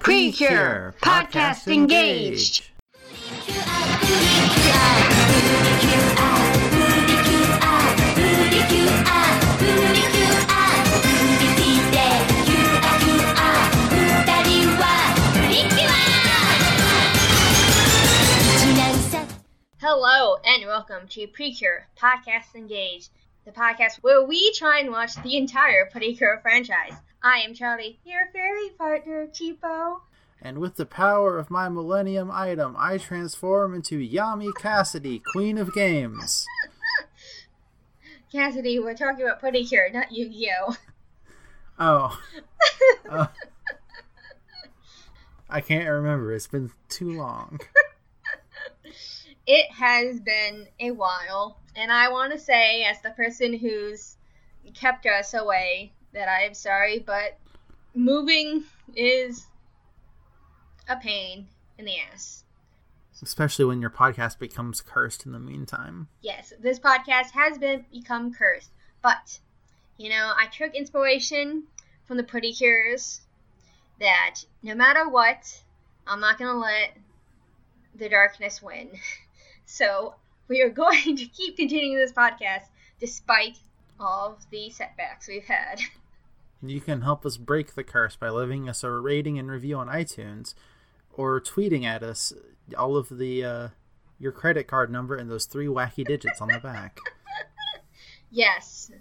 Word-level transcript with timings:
Precure 0.00 0.94
Podcast 1.02 1.70
Engaged. 1.70 2.70
Hello 19.82 20.36
and 20.46 20.66
welcome 20.66 21.08
to 21.08 21.26
Precure 21.26 21.86
Podcast 22.00 22.54
Engaged, 22.54 23.10
the 23.44 23.50
podcast 23.50 23.96
where 24.00 24.24
we 24.24 24.50
try 24.54 24.80
and 24.80 24.90
watch 24.90 25.14
the 25.22 25.36
entire 25.36 25.84
Precure 25.92 26.38
franchise. 26.40 26.94
I 27.22 27.40
am 27.40 27.52
Charlie, 27.52 28.00
your 28.04 28.28
fairy 28.32 28.70
partner, 28.78 29.26
Cheapo. 29.26 30.00
And 30.40 30.58
with 30.58 30.76
the 30.76 30.86
power 30.86 31.38
of 31.38 31.50
my 31.50 31.68
Millennium 31.68 32.30
item, 32.30 32.74
I 32.78 32.96
transform 32.96 33.74
into 33.74 33.98
Yami 33.98 34.54
Cassidy, 34.54 35.20
Queen 35.32 35.58
of 35.58 35.74
Games. 35.74 36.46
Cassidy, 38.32 38.78
we're 38.78 38.94
talking 38.94 39.26
about 39.26 39.40
Precure, 39.40 39.90
not 39.92 40.12
Yu-Gi-Oh. 40.12 40.76
Oh. 41.82 42.20
Uh, 43.08 43.28
I 45.48 45.62
can't 45.62 45.88
remember. 45.88 46.34
It's 46.34 46.46
been 46.46 46.70
too 46.90 47.12
long. 47.12 47.58
it 49.46 49.72
has 49.72 50.20
been 50.20 50.66
a 50.78 50.90
while, 50.90 51.58
and 51.74 51.90
I 51.90 52.10
want 52.10 52.32
to 52.32 52.38
say, 52.38 52.84
as 52.84 53.00
the 53.00 53.12
person 53.12 53.54
who's 53.54 54.16
kept 54.74 55.06
us 55.06 55.32
away, 55.32 55.94
that 56.12 56.28
I 56.28 56.42
am 56.42 56.54
sorry, 56.54 56.98
but 56.98 57.38
moving 57.94 58.64
is 58.94 59.46
a 60.88 60.96
pain 60.96 61.48
in 61.78 61.84
the 61.84 61.96
ass. 62.12 62.44
Especially 63.22 63.64
when 63.66 63.80
your 63.80 63.90
podcast 63.90 64.38
becomes 64.38 64.80
cursed 64.80 65.26
in 65.26 65.32
the 65.32 65.38
meantime. 65.38 66.08
Yes, 66.22 66.52
this 66.60 66.78
podcast 66.78 67.30
has 67.32 67.58
been 67.58 67.84
become 67.92 68.32
cursed, 68.32 68.70
but 69.02 69.38
you 69.98 70.08
know, 70.08 70.32
I 70.36 70.46
took 70.46 70.74
inspiration 70.74 71.64
from 72.06 72.16
the 72.16 72.22
Pretty 72.22 72.52
Cures 72.52 73.20
that 73.98 74.36
no 74.62 74.74
matter 74.74 75.08
what, 75.08 75.62
I'm 76.06 76.20
not 76.20 76.38
gonna 76.38 76.58
let 76.58 76.96
the 77.94 78.08
darkness 78.08 78.62
win. 78.62 78.90
So 79.72 80.16
we 80.48 80.62
are 80.62 80.68
going 80.84 81.16
to 81.16 81.26
keep 81.26 81.56
continuing 81.56 81.96
this 81.96 82.12
podcast 82.12 82.64
despite 82.98 83.56
all 84.00 84.32
of 84.32 84.50
the 84.50 84.68
setbacks 84.70 85.28
we've 85.28 85.44
had. 85.44 85.80
You 86.62 86.80
can 86.80 87.02
help 87.02 87.24
us 87.24 87.36
break 87.36 87.74
the 87.74 87.84
curse 87.84 88.16
by 88.16 88.28
leaving 88.28 88.68
us 88.68 88.84
a 88.84 88.90
rating 88.90 89.38
and 89.38 89.50
review 89.50 89.76
on 89.76 89.88
iTunes 89.88 90.54
or 91.12 91.40
tweeting 91.40 91.84
at 91.84 92.02
us 92.02 92.32
all 92.76 92.96
of 92.96 93.08
the 93.08 93.44
uh, 93.44 93.68
your 94.18 94.32
credit 94.32 94.66
card 94.66 94.90
number 94.90 95.16
and 95.16 95.30
those 95.30 95.46
three 95.46 95.66
wacky 95.66 96.04
digits 96.04 96.40
on 96.40 96.48
the 96.48 96.58
back. 96.58 96.98
Yes, 98.30 98.92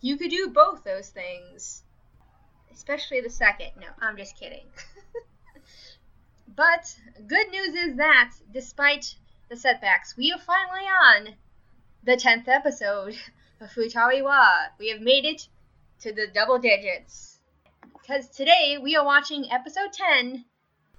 you 0.00 0.16
could 0.16 0.30
do 0.30 0.48
both 0.48 0.82
those 0.82 1.10
things, 1.10 1.84
especially 2.72 3.20
the 3.20 3.28
second. 3.28 3.72
No, 3.78 3.88
I'm 4.00 4.16
just 4.16 4.38
kidding. 4.38 4.64
but 6.56 6.96
good 7.26 7.50
news 7.50 7.74
is 7.74 7.96
that 7.96 8.32
despite 8.50 9.14
the 9.50 9.56
setbacks, 9.56 10.16
we 10.16 10.32
are 10.32 10.38
finally 10.38 10.86
on 10.86 11.34
the 12.02 12.16
10th 12.16 12.48
episode 12.48 13.14
of 13.60 13.70
Futari 13.70 14.24
wa. 14.24 14.48
We 14.78 14.88
have 14.88 15.02
made 15.02 15.26
it 15.26 15.48
to 16.02 16.12
the 16.12 16.26
double 16.34 16.58
digits. 16.58 17.38
Because 18.00 18.28
today 18.28 18.76
we 18.82 18.96
are 18.96 19.04
watching 19.04 19.50
episode 19.52 19.92
10 19.92 20.44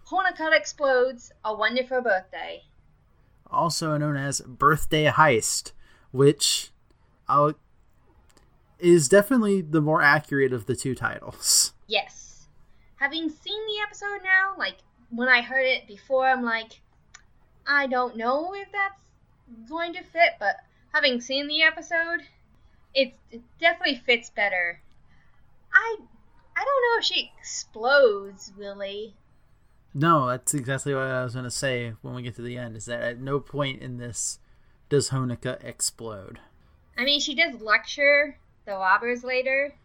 Honoka 0.08 0.56
Explodes 0.56 1.32
A 1.44 1.54
Wonderful 1.54 2.02
Birthday. 2.02 2.64
Also 3.52 3.98
known 3.98 4.16
as 4.16 4.40
Birthday 4.42 5.08
Heist, 5.08 5.74
which 6.12 6.72
I'll, 7.28 7.56
is 8.80 9.10
definitely 9.10 9.62
the 9.62 9.82
more 9.82 10.02
accurate 10.02 10.54
of 10.54 10.68
the 10.68 10.76
two 10.76 10.96
titles. 10.96 11.74
Yes. 11.88 12.48
Having 12.96 13.30
seen 13.30 13.60
the 13.66 13.82
episode 13.86 14.24
now, 14.24 14.54
like 14.58 14.78
when 15.10 15.28
I 15.28 15.42
heard 15.42 15.66
it 15.66 15.86
before, 15.86 16.28
I'm 16.28 16.44
like, 16.44 16.80
I 17.68 17.88
don't 17.88 18.16
know 18.16 18.54
if 18.54 18.72
that's 18.72 19.68
going 19.68 19.92
to 19.94 20.04
fit, 20.04 20.36
but 20.40 20.56
having 20.94 21.20
seen 21.20 21.48
the 21.48 21.62
episode, 21.64 22.22
it, 22.94 23.14
it 23.32 23.42
definitely 23.60 24.02
fits 24.06 24.30
better. 24.30 24.80
I 25.74 25.98
I 26.56 26.64
don't 26.64 26.66
know 26.66 27.00
if 27.00 27.04
she 27.06 27.32
explodes, 27.40 28.52
really. 28.58 29.16
No, 29.94 30.28
that's 30.28 30.54
exactly 30.54 30.94
what 30.94 31.04
I 31.04 31.24
was 31.24 31.34
going 31.34 31.46
to 31.46 31.52
say 31.52 31.94
when 32.02 32.14
we 32.16 32.22
get 32.24 32.36
to 32.36 32.42
the 32.42 32.58
end. 32.58 32.76
Is 32.76 32.86
that 32.86 33.02
at 33.02 33.20
no 33.20 33.40
point 33.40 33.82
in 33.82 33.98
this 33.98 34.40
does 34.90 35.10
Honoka 35.10 35.64
explode. 35.64 36.40
I 36.98 37.04
mean, 37.06 37.20
she 37.20 37.36
does 37.36 37.60
lecture 37.62 38.38
the 38.66 38.72
robbers 38.74 39.24
later. 39.24 39.76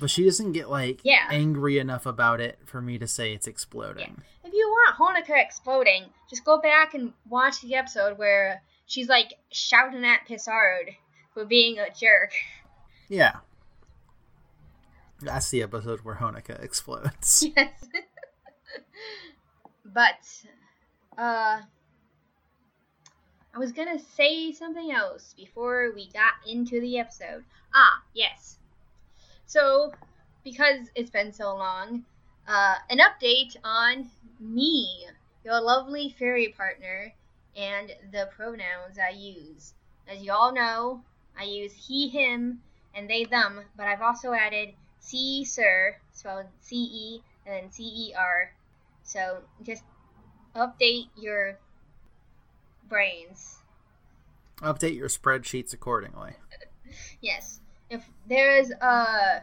But 0.00 0.10
she 0.10 0.24
doesn't 0.24 0.52
get 0.52 0.68
like 0.68 1.00
Yeah. 1.04 1.28
angry 1.30 1.78
enough 1.78 2.06
about 2.06 2.40
it 2.40 2.58
for 2.64 2.80
me 2.82 2.98
to 2.98 3.06
say 3.06 3.32
it's 3.32 3.46
exploding. 3.46 4.22
If 4.44 4.52
you 4.52 4.68
want 4.68 4.96
Honoka 5.26 5.40
exploding, 5.40 6.06
just 6.28 6.44
go 6.44 6.60
back 6.60 6.94
and 6.94 7.12
watch 7.28 7.60
the 7.60 7.74
episode 7.76 8.18
where 8.18 8.62
she's 8.86 9.08
like 9.08 9.34
shouting 9.52 10.04
at 10.04 10.26
Pissard 10.28 10.96
for 11.34 11.44
being 11.44 11.78
a 11.78 11.88
jerk. 11.94 12.32
Yeah. 13.08 13.36
That's 15.20 15.50
the 15.50 15.62
episode 15.62 16.00
where 16.00 16.16
Honoka 16.16 16.62
explodes. 16.62 17.44
Yes. 17.56 17.84
but 19.84 20.44
uh 21.16 21.60
I 23.54 23.58
was 23.58 23.72
gonna 23.72 23.98
say 23.98 24.52
something 24.52 24.92
else 24.92 25.34
before 25.34 25.92
we 25.94 26.10
got 26.10 26.34
into 26.46 26.78
the 26.80 26.98
episode. 26.98 27.42
Ah, 27.74 28.02
yes. 28.12 28.58
So, 29.46 29.92
because 30.44 30.90
it's 30.94 31.08
been 31.08 31.32
so 31.32 31.56
long, 31.56 32.04
uh, 32.46 32.74
an 32.90 32.98
update 32.98 33.56
on 33.64 34.10
me, 34.38 35.06
your 35.42 35.58
lovely 35.60 36.14
fairy 36.18 36.48
partner, 36.48 37.14
and 37.56 37.92
the 38.12 38.28
pronouns 38.36 38.98
I 38.98 39.14
use. 39.16 39.72
As 40.06 40.20
you 40.20 40.32
all 40.32 40.52
know, 40.52 41.02
I 41.38 41.44
use 41.44 41.72
he, 41.72 42.08
him, 42.08 42.60
and 42.94 43.08
they, 43.08 43.24
them, 43.24 43.60
but 43.76 43.86
I've 43.86 44.02
also 44.02 44.32
added 44.34 44.74
C, 45.06 45.44
sir, 45.44 45.96
spelled 46.12 46.46
C 46.60 46.76
E 46.76 47.22
and 47.46 47.54
then 47.54 47.70
C 47.70 47.84
E 47.84 48.14
R. 48.18 48.52
So 49.04 49.38
just 49.62 49.84
update 50.56 51.06
your 51.16 51.58
brains. 52.88 53.58
Update 54.58 54.96
your 54.96 55.08
spreadsheets 55.08 55.72
accordingly. 55.72 56.32
Yes. 57.20 57.60
If 57.90 58.04
there 58.26 58.58
is 58.58 58.70
a 58.70 59.42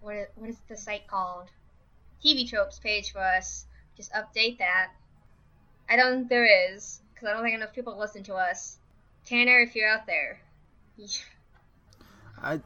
what 0.00 0.14
is, 0.14 0.26
what 0.36 0.48
is 0.48 0.56
the 0.68 0.76
site 0.76 1.06
called? 1.06 1.50
TV 2.24 2.48
tropes 2.48 2.78
page 2.78 3.12
for 3.12 3.18
us. 3.18 3.66
Just 3.96 4.12
update 4.12 4.58
that. 4.58 4.92
I 5.88 5.96
don't 5.96 6.14
think 6.14 6.28
there 6.30 6.72
is 6.72 7.02
because 7.12 7.28
I 7.28 7.32
don't 7.32 7.42
think 7.42 7.56
enough 7.56 7.74
people 7.74 7.98
listen 7.98 8.22
to 8.24 8.34
us. 8.34 8.78
Tanner, 9.26 9.60
if 9.60 9.74
you're 9.74 9.88
out 9.88 10.06
there, 10.06 10.40
I 12.42 12.60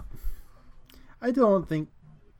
I 1.20 1.30
don't 1.30 1.68
think 1.68 1.88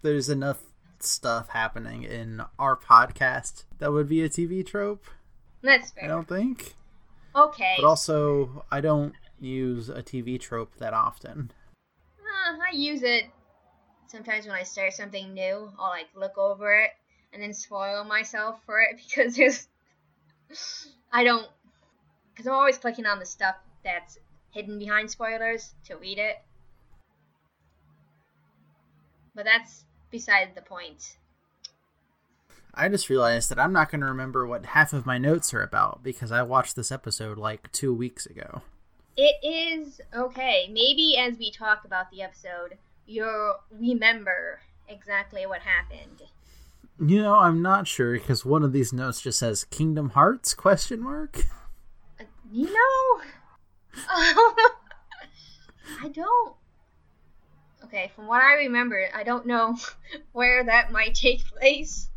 there's 0.02 0.28
enough 0.28 0.62
stuff 1.00 1.50
happening 1.50 2.02
in 2.02 2.42
our 2.58 2.76
podcast 2.76 3.64
that 3.78 3.92
would 3.92 4.08
be 4.08 4.22
a 4.22 4.28
TV 4.28 4.64
trope. 4.64 5.04
that's 5.62 5.90
fair. 5.90 6.04
I 6.04 6.08
don't 6.08 6.28
think. 6.28 6.74
Okay. 7.34 7.74
But 7.78 7.86
also, 7.86 8.64
I 8.70 8.80
don't 8.80 9.14
use 9.40 9.88
a 9.88 10.02
TV 10.02 10.40
trope 10.40 10.74
that 10.78 10.92
often. 10.92 11.52
Uh, 12.18 12.56
I 12.70 12.74
use 12.74 13.02
it 13.02 13.24
sometimes 14.08 14.46
when 14.46 14.54
I 14.54 14.62
start 14.62 14.92
something 14.92 15.34
new. 15.34 15.70
I'll 15.78 15.90
like 15.90 16.08
look 16.16 16.36
over 16.36 16.80
it 16.80 16.90
and 17.32 17.42
then 17.42 17.52
spoil 17.52 18.04
myself 18.04 18.60
for 18.66 18.80
it 18.80 18.96
because 19.08 19.36
there's 19.36 19.68
I 21.12 21.24
don't 21.24 21.46
because 22.32 22.46
I'm 22.46 22.54
always 22.54 22.78
clicking 22.78 23.06
on 23.06 23.18
the 23.18 23.26
stuff 23.26 23.56
that's 23.84 24.18
hidden 24.50 24.78
behind 24.78 25.10
spoilers 25.10 25.74
to 25.84 25.96
read 25.96 26.18
it. 26.18 26.36
But 29.34 29.44
that's 29.44 29.84
beside 30.10 30.54
the 30.54 30.62
point. 30.62 31.16
I 32.74 32.88
just 32.88 33.08
realized 33.08 33.50
that 33.50 33.58
I'm 33.58 33.72
not 33.72 33.90
going 33.90 34.00
to 34.02 34.06
remember 34.06 34.46
what 34.46 34.66
half 34.66 34.92
of 34.92 35.04
my 35.06 35.18
notes 35.18 35.52
are 35.52 35.62
about 35.62 36.02
because 36.02 36.30
I 36.30 36.42
watched 36.42 36.76
this 36.76 36.92
episode 36.92 37.36
like 37.36 37.72
two 37.72 37.92
weeks 37.92 38.24
ago. 38.24 38.62
It 39.16 39.36
is 39.42 40.00
okay. 40.14 40.68
Maybe 40.72 41.16
as 41.18 41.38
we 41.38 41.50
talk 41.50 41.84
about 41.84 42.10
the 42.12 42.22
episode, 42.22 42.78
you'll 43.04 43.56
remember 43.72 44.60
exactly 44.86 45.44
what 45.44 45.62
happened. 45.62 46.22
You 47.00 47.22
know, 47.22 47.34
I'm 47.34 47.62
not 47.62 47.88
sure 47.88 48.12
because 48.12 48.44
one 48.44 48.62
of 48.62 48.72
these 48.72 48.92
notes 48.92 49.20
just 49.20 49.40
says 49.40 49.64
Kingdom 49.64 50.10
Hearts 50.10 50.54
question 50.54 51.00
mark. 51.00 51.46
Uh, 52.20 52.24
You 52.52 52.66
know, 52.66 53.22
I 56.00 56.08
don't. 56.12 56.54
Okay, 57.88 58.10
from 58.14 58.26
what 58.26 58.42
I 58.42 58.56
remember, 58.56 59.08
I 59.14 59.22
don't 59.22 59.46
know 59.46 59.74
where 60.32 60.62
that 60.62 60.92
might 60.92 61.14
take 61.14 61.42
place. 61.46 62.10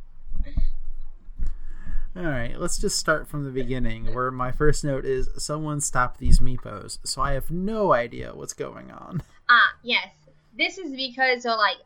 All 2.14 2.24
right, 2.24 2.60
let's 2.60 2.78
just 2.78 3.00
start 3.00 3.30
from 3.30 3.46
the 3.46 3.52
beginning, 3.52 4.14
where 4.14 4.32
my 4.32 4.52
first 4.52 4.84
note 4.84 5.06
is 5.06 5.30
someone 5.38 5.80
stop 5.80 6.18
these 6.18 6.40
meepos. 6.40 7.00
So 7.06 7.22
I 7.22 7.32
have 7.34 7.50
no 7.50 7.94
idea 7.94 8.36
what's 8.36 8.52
going 8.52 8.92
on. 8.92 9.24
Ah, 9.48 9.76
yes. 9.82 10.10
This 10.58 10.78
is 10.78 10.92
because 10.92 11.44
they're 11.44 11.56
like 11.56 11.78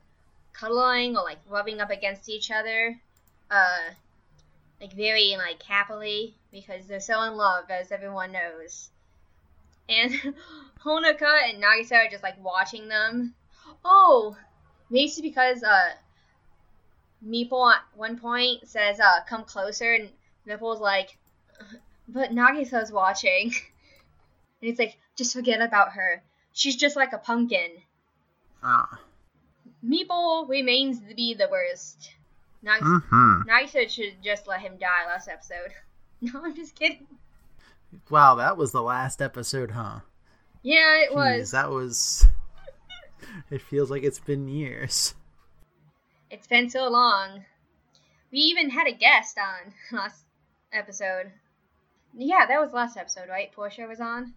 cuddling 0.51 1.15
or 1.15 1.23
like 1.23 1.37
rubbing 1.47 1.79
up 1.79 1.91
against 1.91 2.27
each 2.27 2.49
other, 2.49 2.99
uh, 3.51 3.91
like 4.81 4.93
very 4.93 5.35
like 5.37 5.61
happily 5.61 6.33
because 6.51 6.87
they're 6.87 6.99
so 6.99 7.21
in 7.21 7.35
love, 7.35 7.65
as 7.69 7.91
everyone 7.91 8.31
knows. 8.31 8.89
And 9.87 10.11
Honoka 10.83 11.51
and 11.51 11.61
Nagisa 11.63 12.07
are 12.07 12.09
just 12.09 12.23
like 12.23 12.43
watching 12.43 12.87
them. 12.87 13.35
Oh, 13.87 14.35
maybe 14.89 15.05
it's 15.05 15.21
because 15.21 15.61
uh, 15.63 15.91
Meeple 17.25 17.71
at 17.73 17.81
one 17.95 18.17
point 18.17 18.67
says, 18.67 18.99
uh, 18.99 19.19
"Come 19.29 19.43
closer," 19.43 19.93
and 19.93 20.09
Meeple's 20.47 20.81
like, 20.81 21.17
"But 22.07 22.31
Nagisa's 22.31 22.91
watching," 22.91 23.47
and 24.61 24.69
he's 24.69 24.79
like, 24.79 24.97
"Just 25.15 25.33
forget 25.33 25.61
about 25.61 25.93
her. 25.93 26.23
She's 26.53 26.75
just 26.75 26.95
like 26.95 27.13
a 27.13 27.17
pumpkin." 27.19 27.71
Ah. 28.63 28.99
Meeple 29.87 30.49
remains 30.49 30.99
to 30.99 31.13
be 31.13 31.35
the 31.35 31.47
worst. 31.51 32.11
Nagisa, 32.65 32.79
Mm-hmm. 32.81 33.41
Nagisa 33.47 33.87
should 33.87 34.15
just 34.23 34.47
let 34.47 34.61
him 34.61 34.77
die 34.79 35.05
last 35.07 35.27
episode. 35.29 35.71
No, 36.21 36.41
I'm 36.43 36.55
just 36.55 36.73
kidding. 36.73 37.05
Wow, 38.09 38.35
that 38.35 38.57
was 38.57 38.71
the 38.71 38.81
last 38.81 39.21
episode, 39.21 39.69
huh? 39.71 39.99
Yeah, 40.63 41.01
it 41.03 41.11
Jeez, 41.11 41.39
was. 41.39 41.51
that 41.51 41.69
was. 41.69 42.25
It 43.51 43.61
feels 43.61 43.91
like 43.91 44.03
it's 44.03 44.19
been 44.19 44.47
years. 44.47 45.13
It's 46.29 46.47
been 46.47 46.69
so 46.69 46.89
long. 46.89 47.45
We 48.31 48.39
even 48.39 48.69
had 48.69 48.87
a 48.87 48.91
guest 48.91 49.37
on 49.37 49.73
last 49.97 50.23
episode. 50.73 51.31
Yeah, 52.17 52.45
that 52.47 52.59
was 52.59 52.73
last 52.73 52.97
episode, 52.97 53.29
right? 53.29 53.51
Portia 53.51 53.85
was 53.87 53.99
on. 53.99 54.33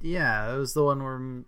Yeah, 0.00 0.54
it 0.54 0.58
was 0.58 0.74
the 0.74 0.84
one 0.84 1.02
where 1.02 1.44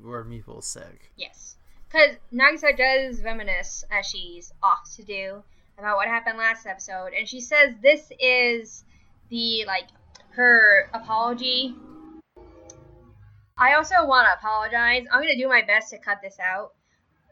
where 0.00 0.24
Meeple's 0.24 0.66
sick. 0.66 1.10
Yes. 1.16 1.56
Because 1.88 2.16
Nagisa 2.32 2.76
does 2.76 3.22
reminisce, 3.22 3.84
as 3.90 4.06
she's 4.06 4.52
off 4.62 4.90
to 4.96 5.04
do, 5.04 5.42
about 5.78 5.96
what 5.96 6.08
happened 6.08 6.38
last 6.38 6.66
episode. 6.66 7.12
And 7.16 7.28
she 7.28 7.40
says 7.40 7.74
this 7.82 8.10
is 8.18 8.84
the, 9.28 9.64
like, 9.66 9.88
her 10.30 10.88
apology. 10.94 11.74
I 13.58 13.74
also 13.74 13.94
want 14.04 14.26
to 14.28 14.38
apologize. 14.38 15.06
I'm 15.12 15.22
going 15.22 15.36
to 15.36 15.42
do 15.42 15.48
my 15.48 15.62
best 15.62 15.90
to 15.90 15.98
cut 15.98 16.18
this 16.22 16.38
out. 16.40 16.72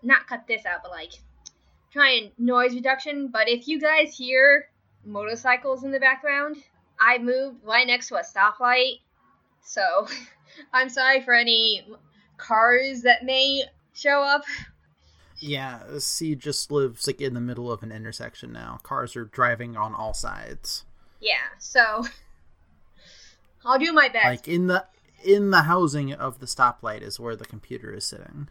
Not 0.03 0.27
cut 0.27 0.47
this 0.47 0.67
out, 0.67 0.81
but, 0.83 0.91
like, 0.91 1.13
try 1.93 2.11
and 2.11 2.31
noise 2.39 2.75
reduction. 2.75 3.29
But 3.29 3.49
if 3.49 3.69
you 3.69 3.81
guys 3.81 4.17
hear 4.17 4.69
motorcycles 5.05 5.85
in 5.85 5.93
the 5.93 6.01
background, 6.01 6.57
I 7.01 7.19
moved 7.19 7.65
right 7.65 7.87
next 7.87 8.09
to 8.09 8.17
a 8.17 8.23
stoplight. 8.23 9.01
So 9.63 10.07
I'm 10.73 10.89
sorry 10.89 11.23
for 11.23 11.35
any 11.35 11.87
cars 12.37 13.03
that 13.03 13.25
may 13.25 13.65
show 13.93 14.23
up. 14.23 14.43
Yeah, 15.39 15.81
C 15.99 16.35
just 16.35 16.71
lives 16.71 17.07
like 17.07 17.21
in 17.21 17.33
the 17.33 17.41
middle 17.41 17.73
of 17.73 17.83
an 17.83 17.93
intersection 17.93 18.53
now. 18.53 18.79
Cars 18.83 19.17
are 19.17 19.25
driving 19.25 19.77
on 19.77 19.95
all 19.95 20.13
sides. 20.13 20.85
Yeah, 21.21 21.49
so 21.59 22.05
I'll 23.65 23.79
do 23.79 23.93
my 23.93 24.09
best. 24.09 24.27
Like 24.27 24.49
in 24.49 24.67
the 24.67 24.85
in 25.25 25.51
the 25.51 25.63
housing 25.63 26.13
of 26.13 26.39
the 26.39 26.47
stoplight 26.47 27.03
is 27.03 27.21
where 27.21 27.37
the 27.37 27.45
computer 27.45 27.93
is 27.93 28.05
sitting. 28.05 28.49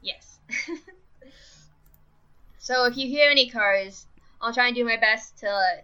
yes. 0.00 0.38
so 2.58 2.84
if 2.84 2.96
you 2.96 3.08
hear 3.08 3.30
any 3.30 3.48
cars, 3.48 4.06
I'll 4.40 4.52
try 4.52 4.66
and 4.66 4.76
do 4.76 4.84
my 4.84 4.96
best 4.96 5.38
to 5.38 5.48
uh, 5.48 5.82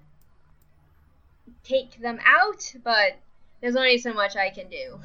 take 1.62 2.00
them 2.00 2.19
out, 2.25 2.75
but 2.82 3.19
there's 3.61 3.76
only 3.76 3.99
so 3.99 4.12
much 4.12 4.37
I 4.37 4.50
can 4.50 4.69
do. 4.69 5.00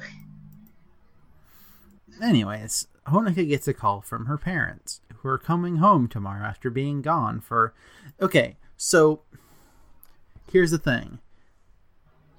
Anyways, 2.22 2.86
Honoka 3.06 3.46
gets 3.48 3.68
a 3.68 3.74
call 3.74 4.00
from 4.00 4.26
her 4.26 4.38
parents, 4.38 5.00
who 5.16 5.28
are 5.28 5.38
coming 5.38 5.76
home 5.76 6.08
tomorrow 6.08 6.44
after 6.44 6.70
being 6.70 7.02
gone 7.02 7.40
for. 7.40 7.74
Okay, 8.20 8.56
so 8.76 9.22
here's 10.52 10.70
the 10.70 10.78
thing. 10.78 11.18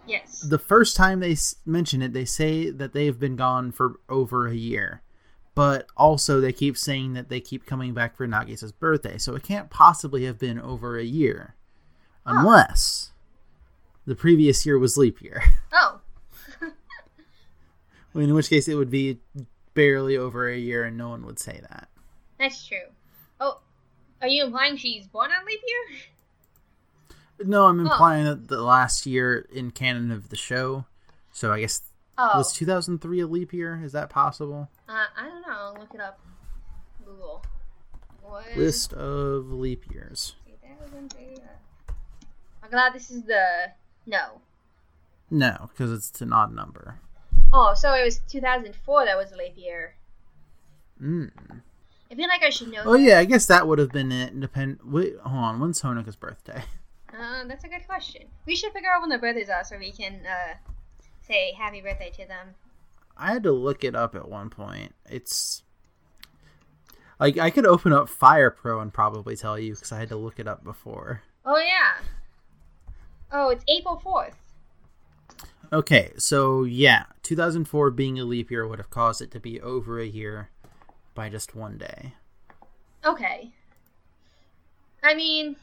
Yes. 0.08 0.42
The 0.42 0.60
first 0.60 0.96
time 0.96 1.20
they 1.20 1.36
mention 1.66 2.02
it, 2.02 2.14
they 2.14 2.26
say 2.26 2.70
that 2.70 2.94
they've 2.94 3.20
been 3.20 3.36
gone 3.36 3.72
for 3.72 4.00
over 4.10 4.48
a 4.48 4.56
year. 4.56 5.02
But 5.56 5.88
also, 5.96 6.42
they 6.42 6.52
keep 6.52 6.78
saying 6.78 7.14
that 7.14 7.30
they 7.30 7.40
keep 7.40 7.66
coming 7.66 7.94
back 7.94 8.18
for 8.18 8.28
Nagisa's 8.28 8.74
birthday, 8.74 9.18
so 9.18 9.36
it 9.36 9.44
can't 9.44 9.70
possibly 9.70 10.26
have 10.26 10.38
been 10.38 10.60
over 10.60 11.00
a 11.00 11.04
year. 11.04 11.56
Unless 12.26 13.12
the 14.06 14.16
previous 14.16 14.66
year 14.66 14.78
was 14.78 14.98
leap 14.98 15.22
year. 15.22 15.42
Oh, 15.78 16.00
in 18.22 18.34
which 18.34 18.50
case, 18.50 18.70
it 18.70 18.76
would 18.76 18.90
be 18.90 19.20
barely 19.74 20.16
over 20.16 20.48
a 20.48 20.58
year, 20.58 20.86
and 20.86 20.98
no 20.98 21.10
one 21.10 21.26
would 21.26 21.38
say 21.38 21.60
that. 21.70 21.90
that's 22.40 22.66
true. 22.66 22.78
Oh, 23.42 23.60
are 24.22 24.30
you 24.30 24.46
implying 24.46 24.78
she's 24.78 25.06
born 25.08 25.32
on 25.32 25.46
leap 25.46 25.60
year? 25.68 26.00
No, 27.44 27.66
I'm 27.66 27.80
implying 27.80 28.26
that 28.26 28.48
the 28.48 28.62
last 28.62 29.06
year 29.06 29.46
in 29.52 29.72
canon 29.72 30.12
of 30.12 30.30
the 30.30 30.36
show. 30.38 30.86
So 31.32 31.52
I 31.52 31.60
guess 31.62 31.82
Oh, 32.18 32.38
was 32.38 32.54
2003 32.54 33.20
a 33.20 33.28
leap 33.28 33.52
year? 33.52 33.82
Is 33.84 33.92
that 33.92 34.10
possible? 34.10 34.70
uh, 34.88 35.06
I 35.18 35.28
don't 35.28 35.42
know. 35.42 35.48
I'll 35.54 35.76
look 35.78 35.94
it 35.94 36.00
up. 36.00 36.20
Google. 37.06 37.44
What? 38.22 38.56
List 38.56 38.94
of 38.94 39.52
leap 39.52 39.84
years. 39.92 40.36
I'm 42.64 42.70
glad 42.72 42.94
this 42.94 43.12
is 43.12 43.24
the 43.24 43.72
no. 44.06 44.42
No, 45.30 45.70
because 45.70 45.92
it's 45.92 46.22
an 46.22 46.32
odd 46.34 46.54
number. 46.54 47.00
Oh, 47.54 47.74
so 47.76 47.94
it 47.94 48.04
was 48.04 48.20
2004 48.30 49.06
that 49.06 49.18
was 49.18 49.32
a 49.32 49.36
leap 49.38 49.54
year. 49.56 49.96
Mm. 51.02 51.32
I 52.12 52.16
feel 52.16 52.28
like 52.28 52.44
I 52.44 52.50
should 52.50 52.72
know. 52.72 52.84
Oh 52.86 52.94
that. 52.94 53.02
yeah, 53.02 53.20
I 53.20 53.26
guess 53.26 53.46
that 53.48 53.68
would 53.68 53.80
have 53.80 53.92
been 53.92 54.12
it. 54.12 54.40
Depend. 54.40 54.80
Wait, 54.84 55.18
hold 55.18 55.44
on. 55.44 55.60
When's 55.60 55.82
Honoka's 55.82 56.16
birthday? 56.16 56.64
Uh, 57.18 57.46
that's 57.46 57.64
a 57.64 57.68
good 57.68 57.86
question. 57.88 58.24
We 58.46 58.56
should 58.56 58.74
figure 58.74 58.90
out 58.90 59.02
when 59.02 59.10
their 59.10 59.20
birthdays 59.20 59.50
are 59.50 59.64
so 59.64 59.78
we 59.78 59.92
can 59.92 60.22
uh, 60.26 60.56
say 61.22 61.54
happy 61.54 61.82
birthday 61.82 62.12
to 62.12 62.28
them. 62.28 62.56
I 63.18 63.32
had 63.32 63.44
to 63.44 63.52
look 63.52 63.84
it 63.84 63.96
up 63.96 64.16
at 64.16 64.28
one 64.28 64.50
point. 64.50 64.94
It's 65.10 65.64
like 67.20 67.38
I 67.38 67.50
could 67.50 67.66
open 67.66 67.94
up 67.94 68.10
Fire 68.10 68.50
Pro 68.50 68.82
and 68.82 68.94
probably 68.94 69.36
tell 69.36 69.58
you 69.58 69.74
because 69.74 69.92
I 69.92 70.00
had 70.00 70.10
to 70.10 70.18
look 70.18 70.40
it 70.40 70.48
up 70.48 70.64
before. 70.64 71.22
Oh 71.46 71.58
yeah. 71.58 72.04
Oh, 73.32 73.50
it's 73.50 73.64
April 73.68 74.02
4th. 74.04 74.34
Okay, 75.74 76.12
so 76.18 76.64
yeah, 76.64 77.06
2004 77.24 77.92
being 77.92 78.20
a 78.20 78.24
leap 78.24 78.52
year 78.52 78.68
would 78.68 78.80
have 78.80 78.90
caused 78.90 79.22
it 79.22 79.32
to 79.32 79.40
be 79.40 79.60
over 79.62 80.00
a 80.00 80.06
year 80.06 80.50
by 81.16 81.30
just 81.30 81.56
one 81.56 81.78
day. 81.78 82.14
Okay. 83.04 83.52
I 85.04 85.14
mean, 85.16 85.56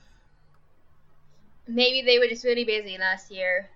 maybe 1.66 2.02
they 2.04 2.18
were 2.18 2.26
just 2.26 2.44
really 2.44 2.64
busy 2.64 2.96
last 2.98 3.30
year. 3.30 3.70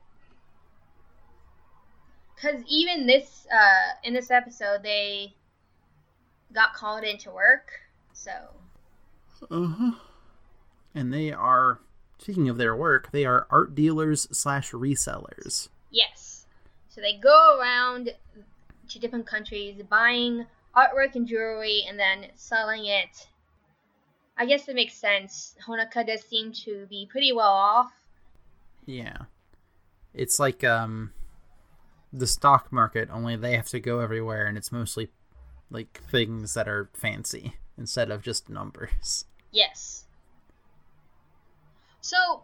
Cause 2.40 2.62
even 2.69 3.07
this, 3.07 3.47
uh, 3.50 3.95
in 4.05 4.12
this 4.12 4.31
episode, 4.31 4.83
they 4.83 5.35
got 6.52 6.75
called 6.75 7.02
into 7.05 7.31
work. 7.31 7.71
So 8.12 8.31
Uh 9.50 9.66
huh. 9.66 9.93
And 10.95 11.12
they 11.12 11.33
are, 11.33 11.81
speaking 12.19 12.49
of 12.49 12.59
their 12.59 12.76
work, 12.76 13.11
they 13.12 13.25
are 13.25 13.47
art 13.50 13.75
dealers 13.75 14.28
slash 14.37 14.73
resellers. 14.73 15.69
yes, 15.90 16.47
so 16.88 17.00
they 17.00 17.19
go 17.19 17.59
around 17.61 18.11
to 18.88 18.99
different 18.99 19.26
countries 19.26 19.83
buying 19.90 20.47
artwork 20.75 21.14
and 21.14 21.26
jewelry 21.26 21.85
and 21.88 21.99
then 21.99 22.26
selling 22.35 22.87
it. 22.87 23.26
I 24.38 24.47
guess 24.47 24.69
it 24.69 24.75
makes 24.75 24.95
sense. 24.95 25.55
Honoka 25.66 26.07
does 26.07 26.23
seem 26.23 26.52
to 26.64 26.87
be 26.88 27.09
pretty 27.11 27.33
well 27.33 27.52
off. 27.52 27.93
Yeah. 28.85 29.16
It's 30.14 30.38
like 30.38 30.62
um 30.64 31.12
the 32.12 32.26
stock 32.26 32.73
market, 32.73 33.09
only 33.12 33.37
they 33.37 33.57
have 33.57 33.69
to 33.69 33.81
go 33.81 34.00
everywhere 34.00 34.47
and 34.47 34.57
it's 34.57 34.73
mostly 34.73 35.11
like 35.71 36.02
things 36.11 36.55
that 36.55 36.69
are 36.69 36.88
fancy 36.95 37.55
instead 37.76 38.11
of 38.11 38.23
just 38.23 38.49
numbers. 38.49 39.25
Yes. 39.52 40.05
So, 42.00 42.43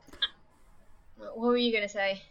what 1.16 1.38
were 1.38 1.56
you 1.56 1.72
gonna 1.72 1.88
say? 1.88 2.22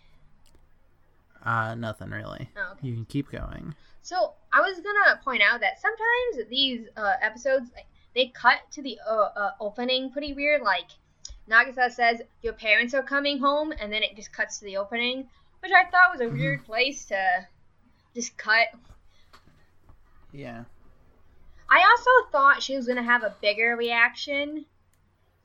Uh 1.44 1.76
nothing 1.76 2.10
really. 2.10 2.50
Oh, 2.58 2.74
okay. 2.74 2.88
You 2.88 2.96
can 2.96 3.06
keep 3.06 3.32
going. 3.32 3.76
So 4.02 4.34
I 4.52 4.62
was 4.62 4.80
gonna 4.80 5.22
point 5.24 5.42
out 5.44 5.62
that 5.62 5.80
sometimes 5.80 6.50
these 6.50 6.88
uh, 6.98 7.14
episodes 7.22 7.70
like, 7.76 7.86
they 8.16 8.28
cut 8.28 8.60
to 8.72 8.82
the 8.82 9.00
uh, 9.08 9.30
uh, 9.36 9.52
opening 9.60 10.12
pretty 10.12 10.34
weird. 10.34 10.62
Like 10.62 10.90
Nagisa 11.50 11.92
says, 11.92 12.22
"Your 12.42 12.54
parents 12.54 12.94
are 12.94 13.04
coming 13.04 13.40
home," 13.40 13.74
and 13.80 13.92
then 13.92 14.04
it 14.04 14.16
just 14.16 14.34
cuts 14.34 14.60
to 14.60 14.66
the 14.66 14.78
opening, 14.78 15.28
which 15.62 15.72
I 15.72 15.86
thought 15.86 16.12
was 16.12 16.22
a 16.22 16.30
weird 16.30 16.66
place 16.66 17.06
to 17.06 17.48
just 18.14 18.38
cut. 18.38 18.68
Yeah. 20.32 20.64
I 21.70 21.84
also 21.90 22.32
thought 22.32 22.62
she 22.62 22.76
was 22.76 22.88
gonna 22.88 23.04
have 23.04 23.24
a 23.24 23.36
bigger 23.42 23.76
reaction 23.78 24.66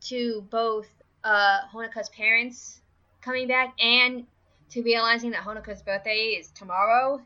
to 0.01 0.45
both 0.51 0.89
uh, 1.25 1.61
Honoka's 1.73 2.09
parents 2.09 2.81
coming 3.21 3.49
back 3.49 3.75
and 3.81 4.27
to 4.71 4.83
realizing 4.83 5.31
that 5.31 5.43
Honoka's 5.43 5.83
birthday 5.83 6.37
is 6.39 6.51
tomorrow. 6.51 7.21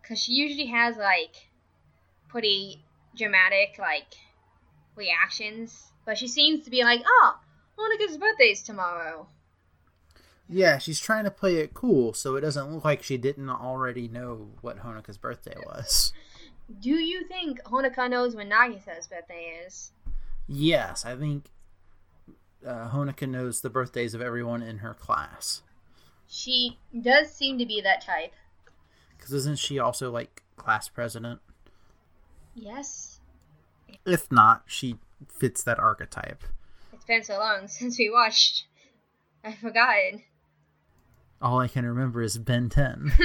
Because 0.00 0.22
she 0.22 0.32
usually 0.32 0.66
has, 0.66 0.96
like, 0.96 1.48
pretty 2.28 2.82
dramatic, 3.16 3.76
like, 3.78 4.14
reactions. 4.96 5.92
But 6.04 6.18
she 6.18 6.28
seems 6.28 6.64
to 6.64 6.70
be 6.70 6.82
like, 6.82 7.02
oh, 7.06 7.38
Honoka's 7.78 8.16
birthday 8.16 8.50
is 8.50 8.62
tomorrow. 8.62 9.28
Yeah, 10.48 10.78
she's 10.78 11.00
trying 11.00 11.24
to 11.24 11.30
play 11.30 11.56
it 11.56 11.74
cool 11.74 12.14
so 12.14 12.36
it 12.36 12.40
doesn't 12.40 12.72
look 12.72 12.84
like 12.84 13.02
she 13.02 13.18
didn't 13.18 13.50
already 13.50 14.08
know 14.08 14.48
what 14.62 14.78
Honoka's 14.78 15.18
birthday 15.18 15.56
was. 15.66 16.12
Do 16.80 16.90
you 16.90 17.24
think 17.26 17.62
Honoka 17.64 18.08
knows 18.08 18.34
when 18.34 18.48
Nagisa's 18.48 19.06
birthday 19.06 19.62
is? 19.66 19.92
Yes, 20.46 21.04
I 21.04 21.16
think 21.16 21.50
uh, 22.66 22.90
Honoka 22.90 23.28
knows 23.28 23.60
the 23.60 23.70
birthdays 23.70 24.14
of 24.14 24.22
everyone 24.22 24.62
in 24.62 24.78
her 24.78 24.94
class. 24.94 25.62
She 26.26 26.78
does 26.98 27.30
seem 27.32 27.58
to 27.58 27.66
be 27.66 27.80
that 27.82 28.02
type. 28.02 28.32
Because 29.16 29.32
isn't 29.32 29.58
she 29.58 29.78
also 29.78 30.10
like 30.10 30.42
class 30.56 30.88
president? 30.88 31.40
Yes. 32.60 33.20
If 34.04 34.30
not, 34.32 34.64
she 34.66 34.96
fits 35.28 35.62
that 35.64 35.78
archetype. 35.78 36.44
It's 36.92 37.04
been 37.04 37.22
so 37.22 37.38
long 37.38 37.66
since 37.68 37.98
we 37.98 38.10
watched. 38.10 38.66
I 39.44 39.52
forgot. 39.54 39.94
All 41.40 41.60
I 41.60 41.68
can 41.68 41.86
remember 41.86 42.20
is 42.22 42.36
Ben 42.38 42.68
10. 42.68 43.12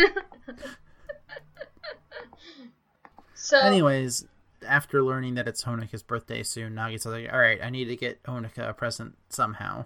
so, 3.34 3.58
Anyways, 3.60 4.26
after 4.68 5.02
learning 5.02 5.36
that 5.36 5.48
it's 5.48 5.64
Honoka's 5.64 6.04
birthday 6.04 6.44
soon, 6.44 6.74
Nagisa's 6.74 7.08
like, 7.08 7.32
alright, 7.32 7.60
I 7.64 7.70
need 7.70 7.86
to 7.86 7.96
get 7.96 8.22
Honoka 8.24 8.70
a 8.70 8.74
present 8.74 9.18
somehow. 9.30 9.86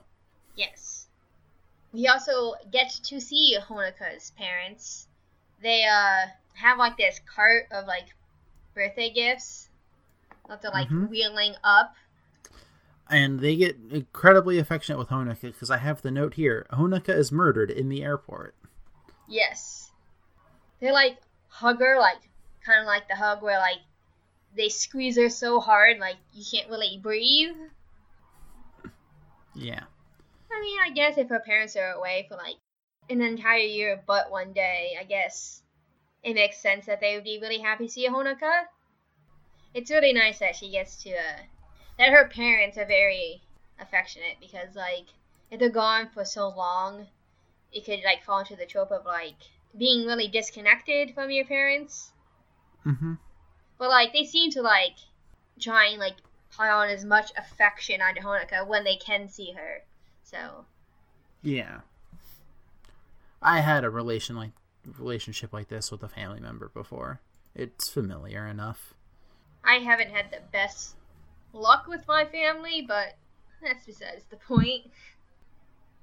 yes. 0.55 0.93
We 1.93 2.05
also 2.07 2.53
get 2.71 2.89
to 3.05 3.19
see 3.21 3.57
Honoka's 3.69 4.31
parents. 4.37 5.07
They 5.63 5.85
uh 5.85 6.27
have 6.53 6.77
like 6.77 6.97
this 6.97 7.21
cart 7.33 7.63
of 7.71 7.87
like 7.87 8.07
birthday 8.77 9.09
gifts 9.09 9.69
that 10.47 10.61
they're 10.61 10.71
like 10.71 10.87
Mhm. 10.87 11.09
wheeling 11.09 11.55
up. 11.63 11.95
And 13.09 13.39
they 13.39 13.55
get 13.55 13.77
incredibly 13.89 14.59
affectionate 14.59 14.99
with 14.99 15.09
Honoka 15.09 15.41
because 15.41 15.71
I 15.71 15.77
have 15.77 16.01
the 16.01 16.11
note 16.11 16.35
here 16.35 16.67
Honoka 16.71 17.09
is 17.09 17.31
murdered 17.31 17.71
in 17.71 17.89
the 17.89 18.03
airport. 18.03 18.55
Yes. 19.27 19.91
They 20.79 20.91
like 20.91 21.17
hug 21.47 21.79
her, 21.79 21.99
like 21.99 22.19
kind 22.61 22.81
of 22.81 22.85
like 22.85 23.07
the 23.07 23.15
hug 23.15 23.41
where 23.41 23.59
like 23.59 23.79
they 24.55 24.69
squeeze 24.69 25.17
her 25.17 25.29
so 25.29 25.59
hard, 25.59 25.97
like 25.99 26.17
you 26.33 26.45
can't 26.49 26.69
really 26.69 26.99
breathe. 27.01 27.55
Yeah. 29.55 29.83
I 30.51 30.61
mean, 30.61 30.79
I 30.81 30.91
guess 30.91 31.17
if 31.17 31.29
her 31.29 31.39
parents 31.39 31.75
are 31.75 31.93
away 31.93 32.25
for 32.29 32.35
like 32.35 32.55
an 33.09 33.21
entire 33.21 33.59
year 33.59 34.01
but 34.05 34.29
one 34.31 34.53
day, 34.53 34.97
I 34.99 35.03
guess 35.03 35.61
it 36.23 36.33
makes 36.33 36.57
sense 36.57 36.85
that 36.85 36.99
they 36.99 37.15
would 37.15 37.23
be 37.23 37.39
really 37.39 37.59
happy 37.59 37.87
to 37.87 37.91
see 37.91 38.07
Honoka. 38.07 38.63
It's 39.73 39.91
really 39.91 40.13
nice 40.13 40.39
that 40.39 40.55
she 40.55 40.71
gets 40.71 41.03
to, 41.03 41.11
uh, 41.11 41.41
that 41.97 42.09
her 42.09 42.27
parents 42.27 42.77
are 42.77 42.85
very 42.85 43.41
affectionate 43.79 44.37
because, 44.39 44.75
like, 44.75 45.07
if 45.51 45.59
they're 45.59 45.69
gone 45.69 46.09
for 46.09 46.25
so 46.25 46.49
long, 46.49 47.07
it 47.71 47.85
could, 47.85 47.99
like, 48.03 48.23
fall 48.23 48.39
into 48.39 48.55
the 48.55 48.65
trope 48.65 48.91
of, 48.91 49.05
like, 49.05 49.35
being 49.77 50.05
really 50.05 50.27
disconnected 50.27 51.13
from 51.13 51.29
your 51.29 51.45
parents. 51.45 52.11
Mm-hmm. 52.85 53.13
But, 53.77 53.89
like, 53.89 54.13
they 54.13 54.25
seem 54.25 54.51
to, 54.51 54.61
like, 54.61 54.95
try 55.59 55.87
and, 55.87 55.99
like, 55.99 56.15
pile 56.51 56.79
on 56.79 56.89
as 56.89 57.05
much 57.05 57.31
affection 57.37 58.01
onto 58.01 58.21
Honoka 58.21 58.65
when 58.65 58.83
they 58.83 58.95
can 58.95 59.29
see 59.29 59.51
her. 59.51 59.83
So, 60.23 60.65
Yeah. 61.41 61.81
I 63.41 63.59
had 63.59 63.83
a 63.83 63.89
relation 63.89 64.35
like 64.35 64.51
relationship 64.97 65.53
like 65.53 65.67
this 65.69 65.91
with 65.91 66.03
a 66.03 66.09
family 66.09 66.39
member 66.39 66.69
before. 66.69 67.21
It's 67.55 67.89
familiar 67.89 68.45
enough. 68.47 68.93
I 69.63 69.75
haven't 69.75 70.11
had 70.11 70.31
the 70.31 70.39
best 70.51 70.95
luck 71.53 71.87
with 71.87 72.07
my 72.07 72.25
family, 72.25 72.83
but 72.87 73.17
that's 73.61 73.85
besides 73.85 74.23
the 74.29 74.37
point. 74.37 74.83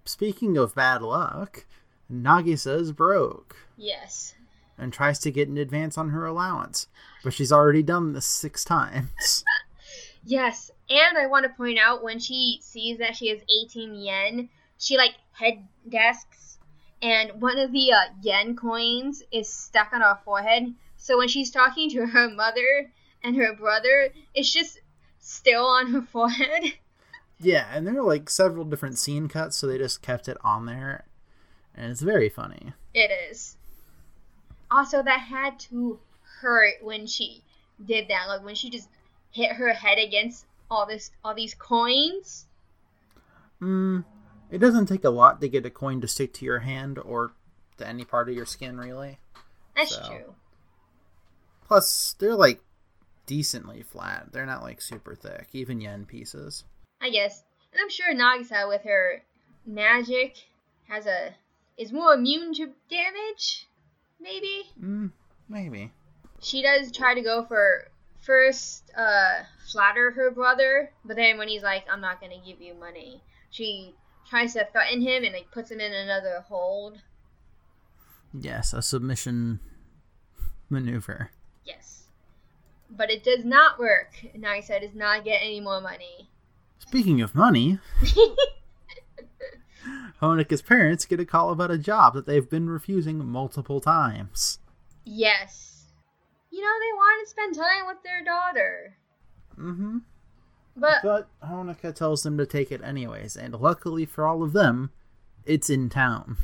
Speaking 0.04 0.56
of 0.58 0.74
bad 0.74 1.00
luck, 1.02 1.64
Nagisa's 2.12 2.92
broke 2.92 3.56
Yes. 3.76 4.34
and 4.76 4.92
tries 4.92 5.18
to 5.20 5.30
get 5.30 5.48
an 5.48 5.56
advance 5.56 5.96
on 5.96 6.10
her 6.10 6.26
allowance, 6.26 6.88
but 7.22 7.32
she's 7.32 7.52
already 7.52 7.82
done 7.82 8.12
this 8.12 8.26
six 8.26 8.64
times. 8.64 9.44
Yes, 10.26 10.70
and 10.88 11.18
I 11.18 11.26
want 11.26 11.44
to 11.44 11.50
point 11.50 11.78
out 11.78 12.02
when 12.02 12.18
she 12.18 12.58
sees 12.62 12.96
that 12.96 13.14
she 13.14 13.28
has 13.28 13.40
18 13.42 13.94
yen, 13.94 14.48
she 14.78 14.96
like 14.96 15.16
head 15.32 15.68
desks, 15.86 16.43
and 17.04 17.42
one 17.42 17.58
of 17.58 17.70
the 17.70 17.92
uh, 17.92 18.00
yen 18.22 18.56
coins 18.56 19.22
is 19.30 19.46
stuck 19.46 19.92
on 19.92 20.00
her 20.00 20.18
forehead. 20.24 20.72
So 20.96 21.18
when 21.18 21.28
she's 21.28 21.50
talking 21.50 21.90
to 21.90 22.06
her 22.06 22.30
mother 22.30 22.90
and 23.22 23.36
her 23.36 23.54
brother, 23.54 24.08
it's 24.34 24.50
just 24.50 24.80
still 25.20 25.66
on 25.66 25.92
her 25.92 26.00
forehead. 26.12 26.72
yeah, 27.38 27.66
and 27.70 27.86
there 27.86 27.98
are 27.98 28.02
like 28.02 28.30
several 28.30 28.64
different 28.64 28.98
scene 28.98 29.28
cuts, 29.28 29.58
so 29.58 29.66
they 29.66 29.76
just 29.76 30.00
kept 30.00 30.28
it 30.28 30.38
on 30.42 30.64
there, 30.64 31.04
and 31.74 31.92
it's 31.92 32.00
very 32.00 32.30
funny. 32.30 32.72
It 32.94 33.10
is. 33.30 33.58
Also, 34.70 35.02
that 35.02 35.20
had 35.20 35.60
to 35.60 36.00
hurt 36.40 36.76
when 36.82 37.06
she 37.06 37.42
did 37.84 38.08
that. 38.08 38.28
Like 38.28 38.42
when 38.42 38.54
she 38.54 38.70
just 38.70 38.88
hit 39.30 39.52
her 39.52 39.74
head 39.74 39.98
against 39.98 40.46
all 40.70 40.86
this, 40.86 41.10
all 41.22 41.34
these 41.34 41.52
coins. 41.52 42.46
Mm, 43.60 44.04
it 44.54 44.58
doesn't 44.58 44.86
take 44.86 45.04
a 45.04 45.10
lot 45.10 45.40
to 45.40 45.48
get 45.48 45.66
a 45.66 45.70
coin 45.70 46.00
to 46.00 46.08
stick 46.08 46.32
to 46.34 46.44
your 46.44 46.60
hand 46.60 46.98
or 46.98 47.32
to 47.78 47.86
any 47.86 48.04
part 48.04 48.28
of 48.28 48.36
your 48.36 48.46
skin, 48.46 48.78
really. 48.78 49.18
That's 49.76 49.96
So. 49.96 50.06
true. 50.06 50.34
Plus, 51.66 52.14
they're 52.18 52.34
like 52.36 52.60
decently 53.26 53.82
flat. 53.82 54.32
They're 54.32 54.46
not 54.46 54.62
like 54.62 54.80
super 54.80 55.14
thick, 55.14 55.48
even 55.52 55.80
yen 55.80 56.04
pieces. 56.04 56.64
I 57.00 57.10
guess. 57.10 57.42
And 57.72 57.80
I'm 57.82 57.90
sure 57.90 58.14
Nagisa, 58.14 58.68
with 58.68 58.82
her 58.82 59.22
magic, 59.66 60.36
has 60.88 61.06
a 61.06 61.34
is 61.76 61.92
more 61.92 62.14
immune 62.14 62.54
to 62.54 62.70
damage. 62.88 63.66
Maybe 64.20 64.70
Mm, 64.80 65.10
maybe. 65.48 65.90
she 66.40 66.62
does 66.62 66.92
try 66.92 67.14
to 67.14 67.20
go 67.22 67.44
for 67.44 67.88
first 68.22 68.90
uh 68.96 69.42
flatter 69.70 70.12
her 70.12 70.30
brother, 70.30 70.92
but 71.04 71.16
then 71.16 71.36
when 71.38 71.48
he's 71.48 71.62
like, 71.62 71.84
"I'm 71.90 72.00
not 72.00 72.20
gonna 72.20 72.40
give 72.44 72.60
you 72.60 72.74
money," 72.74 73.20
she 73.50 73.94
tries 74.34 74.54
to 74.54 74.66
threaten 74.72 75.00
him 75.00 75.22
and 75.22 75.32
like 75.32 75.48
puts 75.52 75.70
him 75.70 75.78
in 75.78 75.92
another 75.92 76.44
hold. 76.48 76.98
Yes, 78.32 78.72
a 78.72 78.82
submission 78.82 79.60
maneuver. 80.68 81.30
Yes. 81.64 82.08
But 82.90 83.10
it 83.10 83.22
does 83.22 83.44
not 83.44 83.78
work. 83.78 84.10
Nagisa 84.36 84.80
does 84.80 84.94
not 84.96 85.24
get 85.24 85.40
any 85.40 85.60
more 85.60 85.80
money. 85.80 86.28
Speaking 86.80 87.20
of 87.20 87.36
money, 87.36 87.78
Honoka's 90.20 90.62
parents 90.62 91.04
get 91.04 91.20
a 91.20 91.24
call 91.24 91.50
about 91.50 91.70
a 91.70 91.78
job 91.78 92.14
that 92.14 92.26
they've 92.26 92.50
been 92.50 92.68
refusing 92.68 93.24
multiple 93.24 93.80
times. 93.80 94.58
yes. 95.04 95.70
You 96.50 96.60
know, 96.60 96.66
they 96.66 96.92
want 96.92 97.26
to 97.26 97.30
spend 97.30 97.54
time 97.56 97.86
with 97.88 97.96
their 98.04 98.22
daughter. 98.24 98.96
Mm-hmm. 99.58 99.98
But 100.76 101.02
But 101.02 101.28
Honoka 101.42 101.94
tells 101.94 102.22
them 102.22 102.36
to 102.38 102.46
take 102.46 102.72
it 102.72 102.82
anyways, 102.82 103.36
and 103.36 103.54
luckily 103.54 104.06
for 104.06 104.26
all 104.26 104.42
of 104.42 104.52
them, 104.52 104.90
it's 105.44 105.70
in 105.70 105.88
town. 105.88 106.36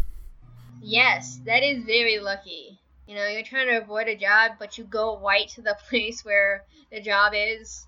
yes, 0.82 1.40
that 1.46 1.62
is 1.62 1.84
very 1.84 2.18
lucky. 2.18 2.78
You 3.06 3.16
know, 3.16 3.26
you're 3.26 3.42
trying 3.42 3.66
to 3.66 3.82
avoid 3.82 4.06
a 4.06 4.16
job, 4.16 4.52
but 4.58 4.78
you 4.78 4.84
go 4.84 5.18
right 5.18 5.48
to 5.50 5.62
the 5.62 5.76
place 5.88 6.24
where 6.24 6.64
the 6.92 7.00
job 7.00 7.32
is. 7.34 7.86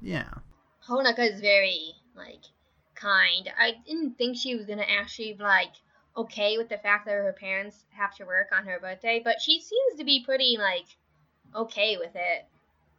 Yeah. 0.00 0.30
Honoka 0.88 1.30
is 1.32 1.40
very, 1.40 1.92
like, 2.16 2.44
kind. 2.94 3.50
I 3.58 3.74
didn't 3.86 4.16
think 4.16 4.36
she 4.36 4.54
was 4.56 4.64
gonna 4.64 4.86
actually, 4.88 5.36
like, 5.38 5.72
okay 6.16 6.56
with 6.56 6.68
the 6.70 6.78
fact 6.78 7.04
that 7.04 7.12
her 7.12 7.36
parents 7.38 7.84
have 7.90 8.14
to 8.16 8.24
work 8.24 8.48
on 8.52 8.64
her 8.64 8.80
birthday, 8.80 9.20
but 9.22 9.40
she 9.40 9.60
seems 9.60 9.98
to 9.98 10.04
be 10.04 10.24
pretty, 10.24 10.56
like, 10.58 10.86
okay 11.54 11.98
with 11.98 12.14
it. 12.14 12.46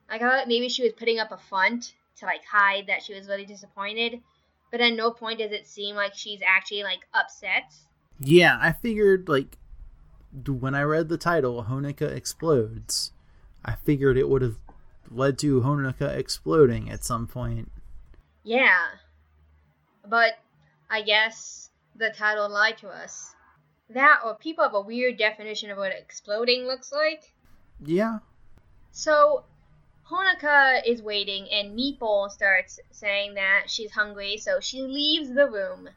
Like, 0.10 0.22
I 0.22 0.30
thought 0.30 0.48
maybe 0.48 0.70
she 0.70 0.84
was 0.84 0.94
putting 0.94 1.20
up 1.20 1.32
a 1.32 1.38
front 1.38 1.94
to, 2.20 2.26
like, 2.26 2.46
hide 2.46 2.88
that 2.88 3.04
she 3.04 3.14
was 3.14 3.28
really 3.28 3.46
disappointed, 3.46 4.22
but 4.72 4.82
at 4.82 4.94
no 4.94 5.12
point 5.12 5.40
does 5.40 5.52
it 5.52 5.68
seem 5.68 5.96
like 5.96 6.14
she's 6.16 6.42
actually, 6.46 6.84
like, 6.84 7.08
upset. 7.14 7.74
Yeah, 8.20 8.58
I 8.62 8.72
figured, 8.74 9.30
like, 9.30 9.58
when 10.46 10.76
I 10.76 10.84
read 10.84 11.10
the 11.10 11.18
title, 11.18 11.66
Honoka 11.70 12.16
Explodes, 12.16 13.12
I 13.66 13.76
figured 13.76 14.18
it 14.18 14.30
would 14.30 14.42
have 14.42 14.58
led 15.10 15.40
to 15.40 15.62
Honoka 15.62 16.16
exploding 16.16 16.90
at 16.90 17.04
some 17.04 17.28
point. 17.28 17.72
Yeah. 18.44 18.88
But 20.08 20.34
I 20.90 21.02
guess 21.02 21.70
the 21.96 22.14
title 22.16 22.50
lied 22.50 22.78
to 22.80 22.90
us. 22.90 23.34
That 23.90 24.20
or 24.24 24.36
people 24.36 24.64
have 24.64 24.76
a 24.76 24.82
weird 24.82 25.18
definition 25.18 25.72
of 25.72 25.78
what 25.78 25.92
exploding 25.92 26.66
looks 26.66 26.92
like. 26.92 27.34
Yeah. 27.84 28.20
So 28.92 29.46
Honoka 30.10 30.82
is 30.86 31.02
waiting 31.04 31.48
and 31.52 31.78
Meeple 31.78 32.32
starts 32.32 32.80
saying 32.92 33.36
that 33.36 33.64
she's 33.68 33.92
hungry, 33.92 34.38
so 34.38 34.60
she 34.60 34.82
leaves 34.82 35.34
the 35.34 35.50
room. 35.50 35.90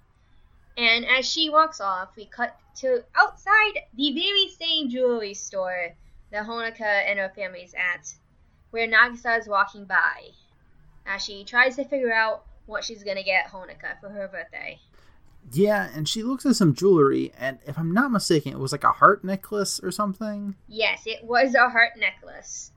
And 0.76 1.06
as 1.06 1.30
she 1.30 1.50
walks 1.50 1.80
off, 1.80 2.10
we 2.16 2.26
cut 2.26 2.56
to 2.76 3.04
outside 3.16 3.82
the 3.94 4.12
very 4.12 4.48
same 4.48 4.90
jewelry 4.90 5.34
store 5.34 5.94
that 6.30 6.46
Honoka 6.46 6.82
and 6.82 7.18
her 7.18 7.32
family's 7.34 7.74
at, 7.74 8.12
where 8.70 8.88
Nagisa 8.88 9.38
is 9.38 9.48
walking 9.48 9.84
by, 9.84 10.28
as 11.06 11.22
she 11.22 11.44
tries 11.44 11.76
to 11.76 11.84
figure 11.84 12.12
out 12.12 12.44
what 12.66 12.84
she's 12.84 13.02
gonna 13.02 13.22
get 13.22 13.50
Honoka 13.50 14.00
for 14.00 14.08
her 14.08 14.28
birthday. 14.28 14.78
Yeah, 15.52 15.90
and 15.94 16.08
she 16.08 16.22
looks 16.22 16.46
at 16.46 16.56
some 16.56 16.74
jewelry, 16.74 17.32
and 17.38 17.58
if 17.66 17.76
I'm 17.78 17.92
not 17.92 18.12
mistaken, 18.12 18.52
it 18.52 18.58
was 18.58 18.72
like 18.72 18.84
a 18.84 18.92
heart 18.92 19.24
necklace 19.24 19.80
or 19.82 19.90
something. 19.90 20.54
Yes, 20.68 21.02
it 21.06 21.24
was 21.24 21.54
a 21.54 21.68
heart 21.68 21.92
necklace. 21.98 22.70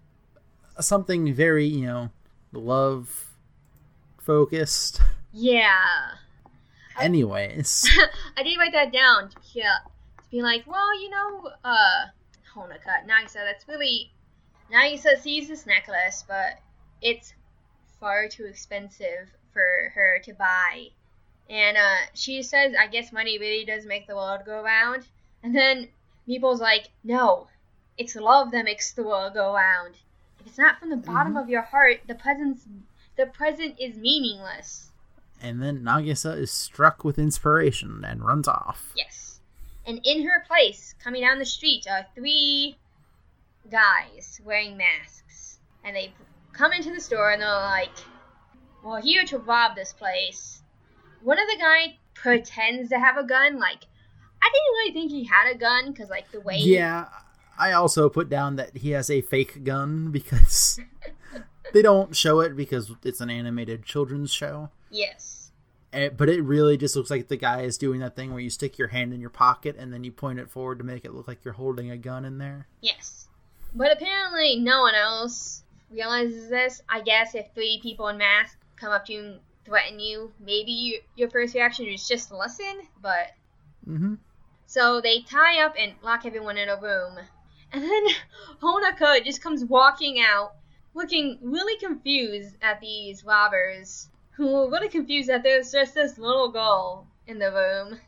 Something 0.79 1.33
very, 1.33 1.65
you 1.65 1.85
know, 1.85 2.09
love 2.51 3.27
focused. 4.17 5.01
Yeah. 5.33 5.81
Anyways, 6.99 7.89
I 8.37 8.43
did 8.43 8.57
write 8.57 8.73
that 8.73 8.93
down 8.93 9.29
to 9.29 9.35
be, 9.53 9.61
uh, 9.61 9.87
to 10.23 10.29
be 10.31 10.41
like, 10.41 10.63
well, 10.65 10.99
you 11.01 11.09
know, 11.09 11.49
uh, 11.63 12.05
Honoka, 12.55 13.05
Nagisa, 13.07 13.33
that's 13.33 13.67
really. 13.67 14.11
Nagisa 14.71 15.21
sees 15.21 15.47
this 15.47 15.67
necklace, 15.67 16.23
but 16.27 16.59
it's 17.01 17.33
far 17.99 18.27
too 18.27 18.45
expensive 18.45 19.29
for 19.53 19.91
her 19.93 20.19
to 20.23 20.33
buy. 20.33 20.87
And 21.49 21.77
uh, 21.77 21.97
she 22.13 22.41
says, 22.41 22.73
I 22.79 22.87
guess 22.87 23.11
money 23.11 23.37
really 23.37 23.65
does 23.65 23.85
make 23.85 24.07
the 24.07 24.15
world 24.15 24.41
go 24.45 24.63
round. 24.63 25.07
And 25.43 25.55
then 25.55 25.89
Meeple's 26.27 26.61
like, 26.61 26.89
no, 27.03 27.47
it's 27.97 28.15
love 28.15 28.51
that 28.51 28.65
makes 28.65 28.93
the 28.93 29.03
world 29.03 29.33
go 29.35 29.53
round. 29.53 29.95
If 30.45 30.49
it's 30.51 30.57
not 30.59 30.79
from 30.79 30.89
the 30.91 30.97
bottom 30.97 31.33
Mhm. 31.33 31.41
of 31.41 31.49
your 31.49 31.63
heart, 31.63 32.01
the 32.07 32.15
present's 32.15 32.65
the 33.17 33.25
present 33.25 33.79
is 33.79 33.97
meaningless. 33.97 34.91
and 35.41 35.61
then 35.61 35.81
Nagisa 35.83 36.35
is 36.37 36.49
struck 36.51 37.03
with 37.03 37.19
inspiration 37.19 38.03
and 38.05 38.25
runs 38.25 38.47
off. 38.47 38.91
Yes. 38.95 39.41
And 39.85 39.99
in 40.05 40.25
her 40.25 40.43
place, 40.47 40.95
coming 41.03 41.21
down 41.21 41.39
the 41.39 41.45
street, 41.45 41.85
are 41.89 42.05
three 42.15 42.77
guys 43.69 44.39
wearing 44.43 44.77
masks. 44.77 45.59
And 45.83 45.95
they 45.95 46.13
come 46.53 46.71
into 46.73 46.91
the 46.91 47.01
store 47.01 47.31
and 47.31 47.41
they're 47.41 47.49
like, 47.51 47.91
We're 48.83 49.01
here 49.01 49.25
to 49.25 49.37
rob 49.39 49.75
this 49.75 49.93
place. 49.93 50.61
One 51.21 51.39
of 51.39 51.47
the 51.47 51.57
guy 51.57 51.97
pretends 52.13 52.89
to 52.89 52.99
have 52.99 53.17
a 53.17 53.23
gun. 53.23 53.57
Like, 53.59 53.83
I 54.41 54.49
didn't 54.53 54.73
really 54.73 54.93
think 54.93 55.11
he 55.11 55.23
had 55.25 55.51
a 55.51 55.57
gun 55.57 55.91
because, 55.91 56.09
like, 56.09 56.31
the 56.31 56.39
way. 56.41 56.57
Yeah, 56.57 57.07
I 57.57 57.71
also 57.71 58.09
put 58.09 58.29
down 58.29 58.55
that 58.57 58.77
he 58.77 58.91
has 58.91 59.09
a 59.09 59.21
fake 59.21 59.63
gun 59.63 60.11
because 60.11 60.79
they 61.73 61.81
don't 61.81 62.15
show 62.15 62.39
it 62.41 62.55
because 62.55 62.91
it's 63.03 63.21
an 63.21 63.29
animated 63.29 63.83
children's 63.83 64.31
show. 64.31 64.69
Yes. 64.89 65.51
Eh, 65.93 66.09
But 66.09 66.29
it 66.29 66.41
really 66.41 66.77
just 66.77 66.95
looks 66.95 67.09
like 67.09 67.27
the 67.27 67.37
guy 67.37 67.61
is 67.61 67.77
doing 67.77 67.99
that 68.01 68.15
thing 68.15 68.31
where 68.31 68.41
you 68.41 68.49
stick 68.49 68.77
your 68.77 68.89
hand 68.89 69.13
in 69.13 69.21
your 69.21 69.29
pocket 69.29 69.75
and 69.77 69.93
then 69.93 70.03
you 70.03 70.11
point 70.11 70.39
it 70.39 70.49
forward 70.49 70.77
to 70.79 70.83
make 70.83 71.05
it 71.05 71.13
look 71.13 71.27
like 71.27 71.43
you're 71.45 71.53
holding 71.53 71.89
a 71.91 71.97
gun 71.97 72.25
in 72.25 72.37
there. 72.37 72.67
Yes. 72.81 73.27
But 73.73 73.91
apparently, 73.91 74.57
no 74.57 74.81
one 74.81 74.95
else 74.95 75.63
realizes 75.91 76.49
this. 76.49 76.81
I 76.89 77.01
guess 77.01 77.35
if 77.35 77.47
three 77.53 77.79
people 77.81 78.07
in 78.09 78.17
masks 78.17 78.57
come 78.77 78.91
up 78.91 79.05
to 79.05 79.13
you 79.13 79.19
and 79.21 79.39
threaten 79.65 79.99
you, 79.99 80.31
maybe 80.39 80.71
you, 80.71 80.99
your 81.15 81.29
first 81.29 81.53
reaction 81.55 81.85
is 81.87 82.07
just 82.07 82.29
to 82.29 82.37
listen. 82.37 82.81
But 83.01 83.27
Mm-hmm. 83.87 84.15
so 84.65 84.99
they 85.01 85.21
tie 85.21 85.63
up 85.63 85.75
and 85.77 85.93
lock 86.03 86.25
everyone 86.25 86.57
in 86.57 86.69
a 86.69 86.79
room, 86.81 87.17
and 87.71 87.83
then 87.83 88.03
Honoka 88.61 89.23
just 89.23 89.41
comes 89.41 89.65
walking 89.65 90.19
out, 90.19 90.55
looking 90.93 91.39
really 91.41 91.77
confused 91.77 92.55
at 92.61 92.81
these 92.81 93.25
robbers, 93.25 94.09
who 94.31 94.53
are 94.55 94.69
really 94.69 94.89
confused 94.89 95.29
that 95.29 95.43
there's 95.43 95.71
just 95.71 95.95
this 95.95 96.17
little 96.17 96.49
girl 96.49 97.07
in 97.27 97.39
the 97.39 97.51
room. 97.51 97.99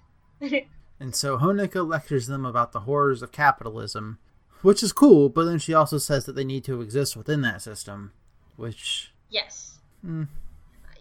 And 0.99 1.15
so 1.15 1.37
Honoka 1.37 1.87
lectures 1.87 2.27
them 2.27 2.45
about 2.45 2.71
the 2.71 2.81
horrors 2.81 3.21
of 3.21 3.31
capitalism, 3.31 4.17
which 4.61 4.81
is 4.81 4.91
cool, 4.91 5.29
but 5.29 5.45
then 5.45 5.59
she 5.59 5.73
also 5.73 5.97
says 5.97 6.25
that 6.25 6.35
they 6.35 6.43
need 6.43 6.63
to 6.65 6.81
exist 6.81 7.15
within 7.15 7.41
that 7.41 7.61
system, 7.61 8.13
which 8.55 9.11
yes. 9.29 9.77
Hmm. 10.01 10.23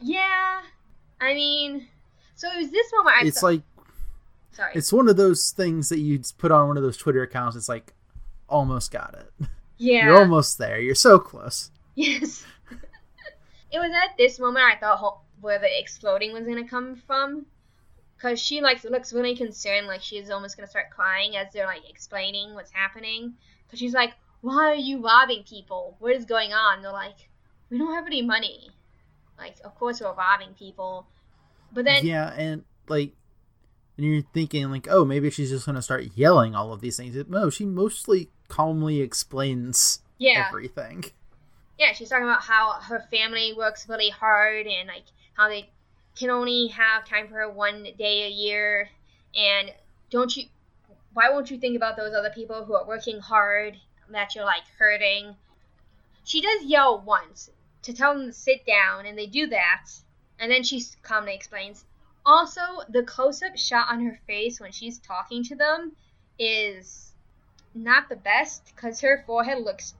Yeah. 0.01 0.61
I 1.21 1.33
mean, 1.33 1.89
so 2.35 2.49
it 2.51 2.59
was 2.59 2.71
this 2.71 2.93
moment 2.95 3.17
I 3.23 3.27
it's 3.27 3.43
like 3.43 3.63
sorry. 4.53 4.73
it's 4.75 4.93
one 4.93 5.09
of 5.09 5.17
those 5.17 5.51
things 5.51 5.89
that 5.89 6.01
you 6.01 6.21
put 6.37 6.51
on 6.51 6.69
one 6.69 6.77
of 6.77 6.83
those 6.83 6.99
Twitter 6.99 7.23
accounts. 7.23 7.57
It's 7.57 7.69
like 7.69 7.95
almost 8.49 8.91
got 8.91 9.15
it. 9.15 9.49
yeah. 9.79 10.07
You're 10.07 10.19
almost 10.19 10.59
there. 10.59 10.81
You're 10.81 10.95
so 10.95 11.19
close. 11.19 11.71
Yes. 11.95 12.45
it 13.71 13.79
was 13.79 13.91
at 13.93 14.17
this 14.17 14.39
moment 14.39 14.65
I 14.65 14.77
thought 14.77 15.21
where 15.41 15.59
the 15.59 15.81
exploding 15.81 16.33
was 16.33 16.45
gonna 16.45 16.69
come 16.69 16.97
from, 17.07 17.47
cause 18.21 18.41
she 18.41 18.61
like 18.61 18.83
looks 18.85 19.13
really 19.13 19.37
concerned, 19.37 19.87
like 19.87 20.03
she's 20.03 20.31
almost 20.31 20.57
gonna 20.57 20.69
start 20.69 20.91
crying 20.91 21.37
as 21.37 21.53
they're 21.53 21.67
like 21.67 21.89
explaining 21.89 22.55
what's 22.55 22.73
happening. 22.73 23.35
Cause 23.71 23.79
she's 23.79 23.95
like, 23.95 24.15
"Why 24.41 24.71
are 24.71 24.75
you 24.75 25.03
robbing 25.03 25.45
people? 25.45 25.97
What 25.99 26.15
is 26.15 26.25
going 26.25 26.53
on?" 26.53 26.83
They're 26.83 26.93
like, 26.93 27.29
"We 27.71 27.79
don't 27.79 27.95
have 27.95 28.07
any 28.07 28.23
money." 28.23 28.71
Like, 29.39 29.57
of 29.65 29.75
course 29.75 30.01
we're 30.01 30.15
robbing 30.15 30.55
people, 30.59 31.07
but 31.73 31.85
then 31.85 32.07
yeah, 32.07 32.33
and 32.33 32.65
like, 32.89 33.13
and 33.97 34.07
you're 34.07 34.23
thinking 34.33 34.71
like, 34.71 34.89
oh, 34.91 35.05
maybe 35.05 35.31
she's 35.31 35.51
just 35.51 35.67
gonna 35.67 35.83
start 35.83 36.11
yelling 36.15 36.55
all 36.55 36.73
of 36.73 36.81
these 36.81 36.97
things. 36.97 37.17
No, 37.29 37.51
she 37.51 37.67
mostly 37.67 38.31
calmly 38.49 39.01
explains 39.01 40.01
yeah, 40.19 40.47
everything. 40.49 41.05
yeah, 41.79 41.93
she's 41.93 42.09
talking 42.09 42.25
about 42.25 42.43
how 42.43 42.73
her 42.81 43.01
family 43.11 43.55
works 43.57 43.89
really 43.89 44.11
hard 44.11 44.67
and 44.67 44.89
like 44.89 45.05
how 45.35 45.49
they 45.49 45.69
can 46.17 46.31
only 46.31 46.69
have 46.69 47.05
time 47.05 47.29
for 47.29 47.35
her 47.35 47.51
one 47.51 47.87
day 47.99 48.27
a 48.27 48.31
year. 48.31 48.89
And 49.35 49.73
don't 50.11 50.35
you? 50.37 50.45
Why 51.13 51.31
won't 51.31 51.51
you 51.51 51.59
think 51.59 51.77
about 51.77 51.97
those 51.97 52.15
other 52.15 52.31
people 52.31 52.65
who 52.65 52.75
are 52.75 52.87
working 52.87 53.21
hard 53.21 53.77
that 54.11 54.35
you're 54.35 54.45
like 54.45 54.65
hurting? 54.79 55.37
She 56.25 56.41
does 56.41 56.65
yell 56.65 57.01
once 57.01 57.51
to 57.83 57.93
tell 57.93 58.15
them 58.15 58.27
to 58.27 58.33
sit 58.33 58.67
down, 58.67 59.07
and 59.07 59.17
they 59.17 59.27
do 59.27 59.47
that. 59.47 59.87
And 60.39 60.51
then 60.51 60.63
she 60.63 60.83
calmly 61.03 61.35
explains. 61.35 61.85
Also, 62.25 62.61
the 62.89 63.05
close-up 63.05 63.57
shot 63.57 63.87
on 63.91 64.05
her 64.05 64.19
face 64.27 64.61
when 64.61 64.73
she's 64.73 64.99
talking 64.99 65.45
to 65.45 65.55
them 65.55 65.93
is 66.39 67.06
not 67.77 68.09
the 68.09 68.17
best 68.17 68.73
because 68.75 69.01
her 69.01 69.23
forehead 69.27 69.63
looks 69.63 69.95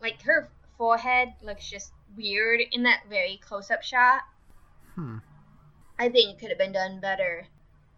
like 0.00 0.22
her 0.22 0.50
forehead 0.76 1.32
looks 1.42 1.68
just 1.68 1.92
weird 2.16 2.60
in 2.72 2.82
that 2.84 3.02
very 3.08 3.38
close 3.42 3.70
up 3.70 3.82
shot. 3.82 4.22
Hmm. 4.94 5.18
I 5.98 6.08
think 6.08 6.30
it 6.30 6.38
could 6.38 6.50
have 6.50 6.58
been 6.58 6.72
done 6.72 7.00
better. 7.00 7.46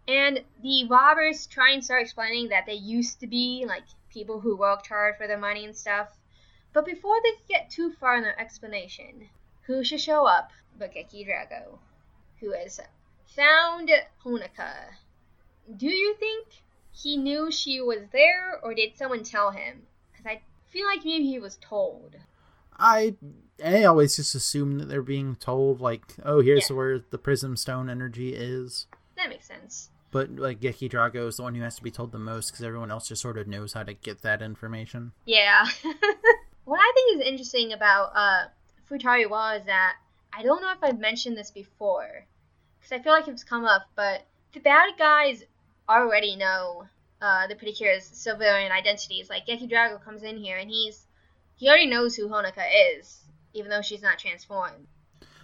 And 0.07 0.43
the 0.63 0.87
robbers 0.89 1.45
try 1.45 1.71
and 1.71 1.83
start 1.83 2.01
explaining 2.01 2.49
that 2.49 2.65
they 2.65 2.73
used 2.73 3.19
to 3.19 3.27
be 3.27 3.65
like 3.67 3.83
people 4.09 4.39
who 4.39 4.55
worked 4.55 4.87
hard 4.87 5.17
for 5.17 5.27
their 5.27 5.37
money 5.37 5.65
and 5.65 5.75
stuff. 5.75 6.17
But 6.73 6.85
before 6.85 7.17
they 7.21 7.33
get 7.47 7.69
too 7.69 7.91
far 7.91 8.15
in 8.15 8.23
their 8.23 8.39
explanation, 8.39 9.29
who 9.63 9.83
should 9.83 10.01
show 10.01 10.25
up 10.25 10.51
but 10.79 10.93
Geki 10.93 11.27
Drago, 11.27 11.77
who 12.39 12.53
has 12.53 12.79
found 13.35 13.91
Honoka. 14.25 14.95
Do 15.77 15.87
you 15.87 16.15
think 16.15 16.47
he 16.91 17.17
knew 17.17 17.51
she 17.51 17.81
was 17.81 17.99
there, 18.11 18.59
or 18.63 18.73
did 18.73 18.95
someone 18.97 19.23
tell 19.23 19.51
him? 19.51 19.83
Because 20.11 20.25
I 20.25 20.41
feel 20.69 20.85
like 20.85 21.03
maybe 21.05 21.25
he 21.27 21.39
was 21.39 21.57
told. 21.61 22.15
I 22.77 23.15
I 23.63 23.83
always 23.83 24.15
just 24.15 24.33
assume 24.35 24.79
that 24.79 24.85
they're 24.85 25.01
being 25.01 25.35
told 25.35 25.81
like, 25.81 26.03
oh, 26.23 26.41
here's 26.41 26.69
Yeah. 26.69 26.75
where 26.75 26.99
the 26.99 27.17
prism 27.17 27.55
stone 27.55 27.89
energy 27.89 28.33
is. 28.33 28.87
That 29.17 29.29
makes 29.29 29.45
sense. 29.45 29.89
But 30.09 30.31
like 30.35 30.59
Geki 30.59 30.89
Drago 30.91 31.27
is 31.27 31.37
the 31.37 31.43
one 31.43 31.55
who 31.55 31.61
has 31.61 31.75
to 31.75 31.83
be 31.83 31.91
told 31.91 32.11
the 32.11 32.19
most 32.19 32.51
because 32.51 32.65
everyone 32.65 32.91
else 32.91 33.07
just 33.07 33.21
sort 33.21 33.37
of 33.37 33.47
knows 33.47 33.73
how 33.73 33.83
to 33.83 33.93
get 33.93 34.23
that 34.23 34.41
information. 34.41 35.11
Yeah. 35.25 35.65
what 36.65 36.79
I 36.79 36.91
think 36.95 37.21
is 37.21 37.27
interesting 37.27 37.71
about 37.71 38.11
uh, 38.15 38.45
Futari 38.89 39.29
Wa 39.29 39.53
is 39.53 39.65
that 39.67 39.95
I 40.33 40.43
don't 40.43 40.61
know 40.61 40.71
if 40.71 40.79
I've 40.83 40.99
mentioned 40.99 41.37
this 41.37 41.51
before, 41.51 42.25
because 42.79 42.91
I 42.91 43.01
feel 43.03 43.13
like 43.13 43.27
it's 43.27 43.43
come 43.43 43.63
up, 43.65 43.83
but 43.95 44.25
the 44.53 44.59
bad 44.59 44.91
guys 44.97 45.43
already 45.99 46.35
know 46.35 46.85
uh, 47.21 47.47
the 47.47 47.55
Precure's 47.55 48.03
civilian 48.05 48.71
identities. 48.71 49.29
Like 49.29 49.45
Geki 49.45 49.69
Drago 49.69 50.03
comes 50.03 50.23
in 50.23 50.37
here 50.37 50.57
and 50.57 50.69
he's 50.69 51.05
he 51.55 51.67
already 51.69 51.87
knows 51.87 52.15
who 52.15 52.27
Honoka 52.29 52.63
is, 52.97 53.19
even 53.53 53.69
though 53.69 53.81
she's 53.81 54.01
not 54.01 54.17
transformed. 54.19 54.87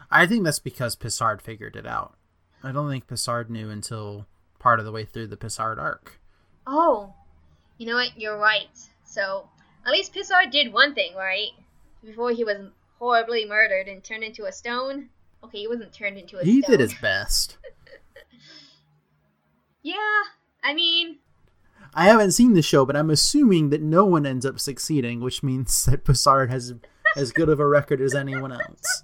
I 0.10 0.26
think 0.26 0.44
that's 0.46 0.60
because 0.60 0.96
Pissard 0.96 1.42
figured 1.42 1.76
it 1.76 1.86
out. 1.86 2.16
I 2.64 2.72
don't 2.72 2.90
think 2.90 3.08
Pissard 3.08 3.50
knew 3.50 3.70
until 3.70 4.26
part 4.58 4.80
of 4.80 4.86
the 4.86 4.92
way 4.92 5.06
through 5.06 5.28
the 5.28 5.38
Pissard 5.38 5.78
arc. 5.78 6.20
Oh, 6.66 7.14
you 7.78 7.86
know 7.86 7.96
what? 7.96 8.18
You're 8.20 8.38
right. 8.38 8.68
So 9.06 9.48
at 9.86 9.92
least 9.92 10.14
Pissard 10.14 10.52
did 10.52 10.74
one 10.74 10.96
thing 10.96 11.14
right 11.16 11.50
before 12.04 12.32
he 12.32 12.44
was 12.44 12.58
horribly 13.00 13.46
murdered 13.46 13.88
and 13.88 14.04
turned 14.04 14.24
into 14.24 14.46
a 14.46 14.52
stone. 14.52 15.10
Okay, 15.44 15.60
he 15.60 15.68
wasn't 15.68 15.94
turned 15.94 16.18
into 16.18 16.40
a 16.40 16.44
He 16.44 16.62
stone. 16.62 16.72
did 16.72 16.80
his 16.80 16.94
best. 16.96 17.58
Yeah, 19.84 20.24
I 20.64 20.74
mean, 20.74 21.20
I 21.94 22.06
haven't 22.06 22.32
seen 22.32 22.54
the 22.54 22.62
show, 22.62 22.86
but 22.86 22.96
I'm 22.96 23.10
assuming 23.10 23.70
that 23.70 23.82
no 23.82 24.06
one 24.06 24.26
ends 24.26 24.46
up 24.46 24.60
succeeding, 24.60 25.20
which 25.22 25.44
means 25.44 25.86
that 25.90 26.06
Pissard 26.06 26.50
has 26.50 26.74
as 27.16 27.32
good 27.32 27.50
of 27.50 27.60
a 27.60 27.68
record 27.68 28.02
as 28.02 28.14
anyone 28.14 28.52
else. 28.52 29.04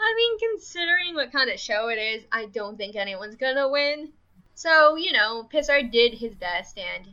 I 0.00 0.14
mean, 0.16 0.38
considering 0.50 1.14
what 1.14 1.30
kind 1.30 1.50
of 1.50 1.60
show 1.60 1.88
it 1.88 1.98
is, 1.98 2.24
I 2.32 2.46
don't 2.46 2.76
think 2.76 2.96
anyone's 2.96 3.36
gonna 3.36 3.68
win. 3.68 4.12
So, 4.54 4.96
you 4.96 5.12
know, 5.12 5.48
Pissard 5.52 5.92
did 5.92 6.14
his 6.14 6.34
best, 6.34 6.78
and 6.78 7.08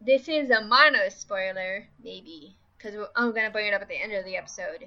this 0.00 0.28
is 0.28 0.50
a 0.50 0.62
minor 0.62 1.10
spoiler, 1.10 1.88
maybe, 2.02 2.56
because 2.76 2.94
I'm 3.16 3.34
to 3.34 3.50
bring 3.50 3.66
it 3.66 3.74
up 3.74 3.82
at 3.82 3.88
the 3.88 4.00
end 4.00 4.12
of 4.12 4.24
the 4.24 4.36
episode. 4.36 4.86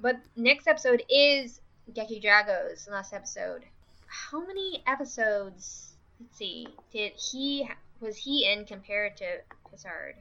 But 0.00 0.20
next 0.36 0.66
episode 0.66 1.02
is 1.08 1.60
Geki 1.92 2.22
Drago's 2.22 2.88
last 2.90 3.12
episode. 3.12 3.64
How 4.06 4.44
many 4.44 4.82
episodes, 4.86 5.91
let's 6.22 6.36
see, 6.36 6.68
did 6.92 7.12
he, 7.12 7.68
was 8.00 8.16
he 8.16 8.50
in 8.50 8.64
comparative 8.64 9.16
to 9.16 9.76
Pissard? 9.76 10.14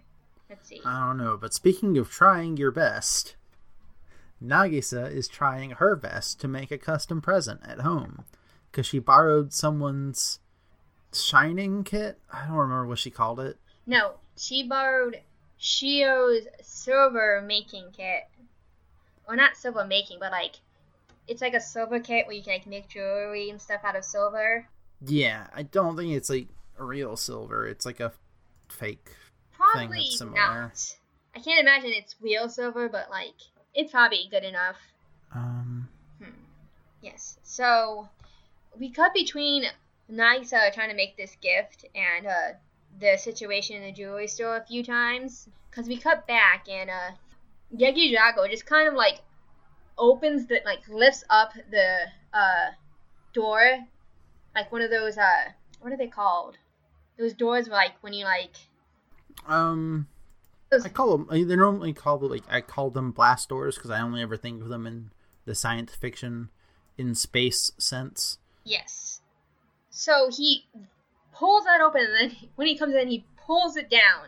Let's 0.49 0.67
see. 0.67 0.81
I 0.85 1.07
don't 1.07 1.17
know, 1.17 1.37
but 1.37 1.53
speaking 1.53 1.97
of 1.97 2.09
trying 2.09 2.57
your 2.57 2.71
best, 2.71 3.35
Nagisa 4.43 5.11
is 5.11 5.27
trying 5.27 5.71
her 5.71 5.95
best 5.95 6.39
to 6.41 6.47
make 6.47 6.71
a 6.71 6.77
custom 6.77 7.21
present 7.21 7.61
at 7.63 7.81
home 7.81 8.25
because 8.69 8.85
she 8.85 8.99
borrowed 8.99 9.53
someone's 9.53 10.39
shining 11.13 11.83
kit. 11.83 12.19
I 12.31 12.47
don't 12.47 12.55
remember 12.55 12.87
what 12.87 12.99
she 12.99 13.11
called 13.11 13.39
it. 13.39 13.57
No, 13.85 14.15
she 14.37 14.67
borrowed 14.67 15.21
Shiho's 15.59 16.47
silver 16.61 17.43
making 17.45 17.91
kit. 17.95 18.23
Well, 19.27 19.37
not 19.37 19.55
silver 19.55 19.85
making, 19.85 20.17
but 20.19 20.31
like 20.31 20.55
it's 21.27 21.41
like 21.41 21.53
a 21.53 21.61
silver 21.61 21.99
kit 21.99 22.25
where 22.25 22.35
you 22.35 22.43
can 22.43 22.53
like 22.53 22.67
make 22.67 22.89
jewelry 22.89 23.49
and 23.49 23.61
stuff 23.61 23.81
out 23.83 23.95
of 23.95 24.03
silver. 24.03 24.67
Yeah, 25.05 25.47
I 25.53 25.63
don't 25.63 25.97
think 25.97 26.13
it's 26.13 26.29
like 26.29 26.47
real 26.77 27.15
silver. 27.15 27.67
It's 27.67 27.85
like 27.85 27.99
a 27.99 28.11
fake 28.69 29.15
Probably 29.53 29.87
thing 29.87 29.89
that's 29.89 30.17
similar. 30.17 30.35
not. 30.35 30.95
I 31.35 31.39
can't 31.39 31.59
imagine 31.59 31.91
it's 31.93 32.15
real 32.21 32.49
silver, 32.49 32.89
but 32.89 33.09
like 33.09 33.35
it's 33.73 33.91
probably 33.91 34.27
good 34.29 34.43
enough. 34.43 34.77
Um, 35.33 35.87
Yes. 37.01 37.39
So 37.43 38.07
we 38.79 38.89
cut 38.89 39.13
between 39.13 39.65
Nagisa 40.11 40.73
trying 40.73 40.89
to 40.89 40.95
make 40.95 41.17
this 41.17 41.35
gift 41.41 41.85
and 41.95 42.27
uh, 42.27 42.53
the 42.99 43.17
situation 43.17 43.77
in 43.77 43.83
the 43.83 43.91
jewelry 43.91 44.27
store 44.27 44.57
a 44.57 44.65
few 44.65 44.83
times. 44.83 45.49
Because 45.69 45.87
we 45.87 45.97
cut 45.97 46.27
back 46.27 46.67
and 46.69 46.89
uh, 46.89 47.11
Drago 47.75 48.49
just 48.49 48.65
kind 48.65 48.87
of 48.87 48.93
like 48.93 49.21
opens 49.97 50.45
the, 50.47 50.61
like 50.65 50.87
lifts 50.89 51.23
up 51.29 51.53
the 51.71 52.07
uh, 52.33 52.71
door. 53.33 53.79
Like 54.55 54.71
one 54.71 54.81
of 54.81 54.89
those, 54.89 55.17
uh, 55.17 55.51
what 55.79 55.93
are 55.93 55.97
they 55.97 56.07
called? 56.07 56.57
Those 57.17 57.33
doors 57.33 57.67
where 57.69 57.77
like 57.77 57.93
when 58.01 58.13
you 58.13 58.25
like. 58.25 58.55
um, 59.47 60.07
Those, 60.69 60.85
I 60.85 60.89
call 60.89 61.17
them. 61.17 61.47
they're 61.47 61.57
normally 61.57 61.93
called 61.93 62.23
like 62.23 62.43
I 62.49 62.61
call 62.61 62.89
them 62.89 63.11
blast 63.11 63.49
doors 63.49 63.75
because 63.75 63.91
I 63.91 64.01
only 64.01 64.21
ever 64.21 64.37
think 64.37 64.61
of 64.61 64.69
them 64.69 64.85
in 64.87 65.11
the 65.45 65.55
science 65.55 65.93
fiction, 65.95 66.49
in 66.97 67.15
space 67.15 67.71
sense. 67.77 68.37
Yes. 68.63 69.21
So 69.89 70.29
he 70.31 70.65
pulls 71.33 71.65
that 71.65 71.81
open, 71.81 72.01
and 72.01 72.31
then 72.31 72.37
when 72.55 72.67
he 72.67 72.77
comes 72.77 72.95
in, 72.95 73.07
he 73.07 73.25
pulls 73.45 73.75
it 73.75 73.89
down, 73.89 74.25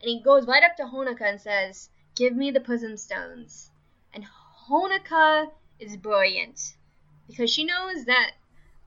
and 0.00 0.08
he 0.08 0.20
goes 0.20 0.46
right 0.46 0.62
up 0.62 0.76
to 0.76 0.84
Honoka 0.84 1.22
and 1.22 1.40
says, 1.40 1.90
"Give 2.14 2.34
me 2.34 2.50
the 2.50 2.60
prism 2.60 2.96
stones." 2.96 3.70
And 4.12 4.24
Honoka 4.68 5.50
is 5.78 5.96
brilliant 5.96 6.74
because 7.26 7.50
she 7.50 7.64
knows 7.64 8.04
that 8.06 8.32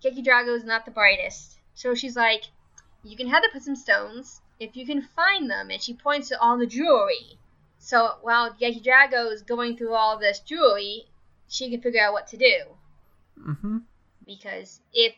Geki 0.03 0.23
Drago 0.25 0.55
is 0.55 0.63
not 0.63 0.85
the 0.85 0.91
brightest. 0.91 1.59
So 1.73 1.95
she's 1.95 2.15
like, 2.15 2.45
"You 3.03 3.15
can 3.15 3.27
have 3.27 3.43
the 3.53 3.59
some 3.59 3.75
stones 3.75 4.41
if 4.59 4.75
you 4.75 4.85
can 4.85 5.01
find 5.01 5.49
them." 5.49 5.69
And 5.71 5.81
she 5.81 5.93
points 5.93 6.29
to 6.29 6.39
all 6.39 6.57
the 6.57 6.67
jewelry. 6.67 7.37
So 7.79 8.17
while 8.21 8.53
Geki 8.53 8.83
Drago 8.83 9.31
is 9.31 9.41
going 9.41 9.77
through 9.77 9.93
all 9.93 10.17
this 10.17 10.39
jewelry, 10.39 11.07
she 11.47 11.69
can 11.69 11.81
figure 11.81 12.01
out 12.01 12.13
what 12.13 12.27
to 12.27 12.37
do 12.37 12.63
Mm-hmm. 13.39 13.77
because 14.25 14.81
if 14.93 15.13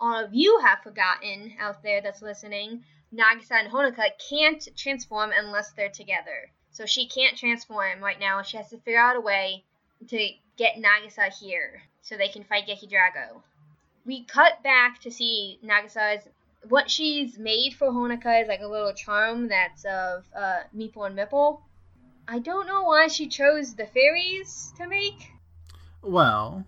all 0.00 0.24
of 0.24 0.34
you 0.34 0.60
have 0.60 0.80
forgotten 0.82 1.54
out 1.60 1.82
there 1.82 2.00
that's 2.00 2.22
listening, 2.22 2.84
Nagisa 3.14 3.52
and 3.52 3.70
Honoka 3.70 4.10
can't 4.30 4.66
transform 4.76 5.30
unless 5.36 5.72
they're 5.72 5.90
together. 5.90 6.50
So 6.70 6.86
she 6.86 7.06
can't 7.06 7.36
transform 7.36 8.02
right 8.02 8.18
now. 8.18 8.42
She 8.42 8.56
has 8.56 8.70
to 8.70 8.78
figure 8.78 9.00
out 9.00 9.16
a 9.16 9.20
way 9.20 9.64
to 10.08 10.28
get 10.56 10.76
Nagisa 10.76 11.32
here 11.38 11.82
so 12.02 12.16
they 12.16 12.28
can 12.28 12.44
fight 12.44 12.66
Geki 12.66 12.90
Drago. 12.90 13.42
We 14.06 14.24
cut 14.24 14.62
back 14.62 15.00
to 15.00 15.10
see 15.10 15.58
Nagisa's 15.64 16.28
what 16.68 16.90
she's 16.90 17.38
made 17.38 17.74
for 17.74 17.88
Honoka 17.88 18.42
is 18.42 18.48
like 18.48 18.60
a 18.60 18.66
little 18.66 18.92
charm 18.92 19.48
that's 19.48 19.84
of 19.84 20.24
uh, 20.36 20.60
Meeple 20.76 21.06
and 21.06 21.16
Mipple. 21.16 21.60
I 22.28 22.38
don't 22.38 22.66
know 22.66 22.82
why 22.82 23.06
she 23.08 23.28
chose 23.28 23.74
the 23.74 23.86
fairies 23.86 24.72
to 24.76 24.88
make. 24.88 25.32
Well, 26.02 26.66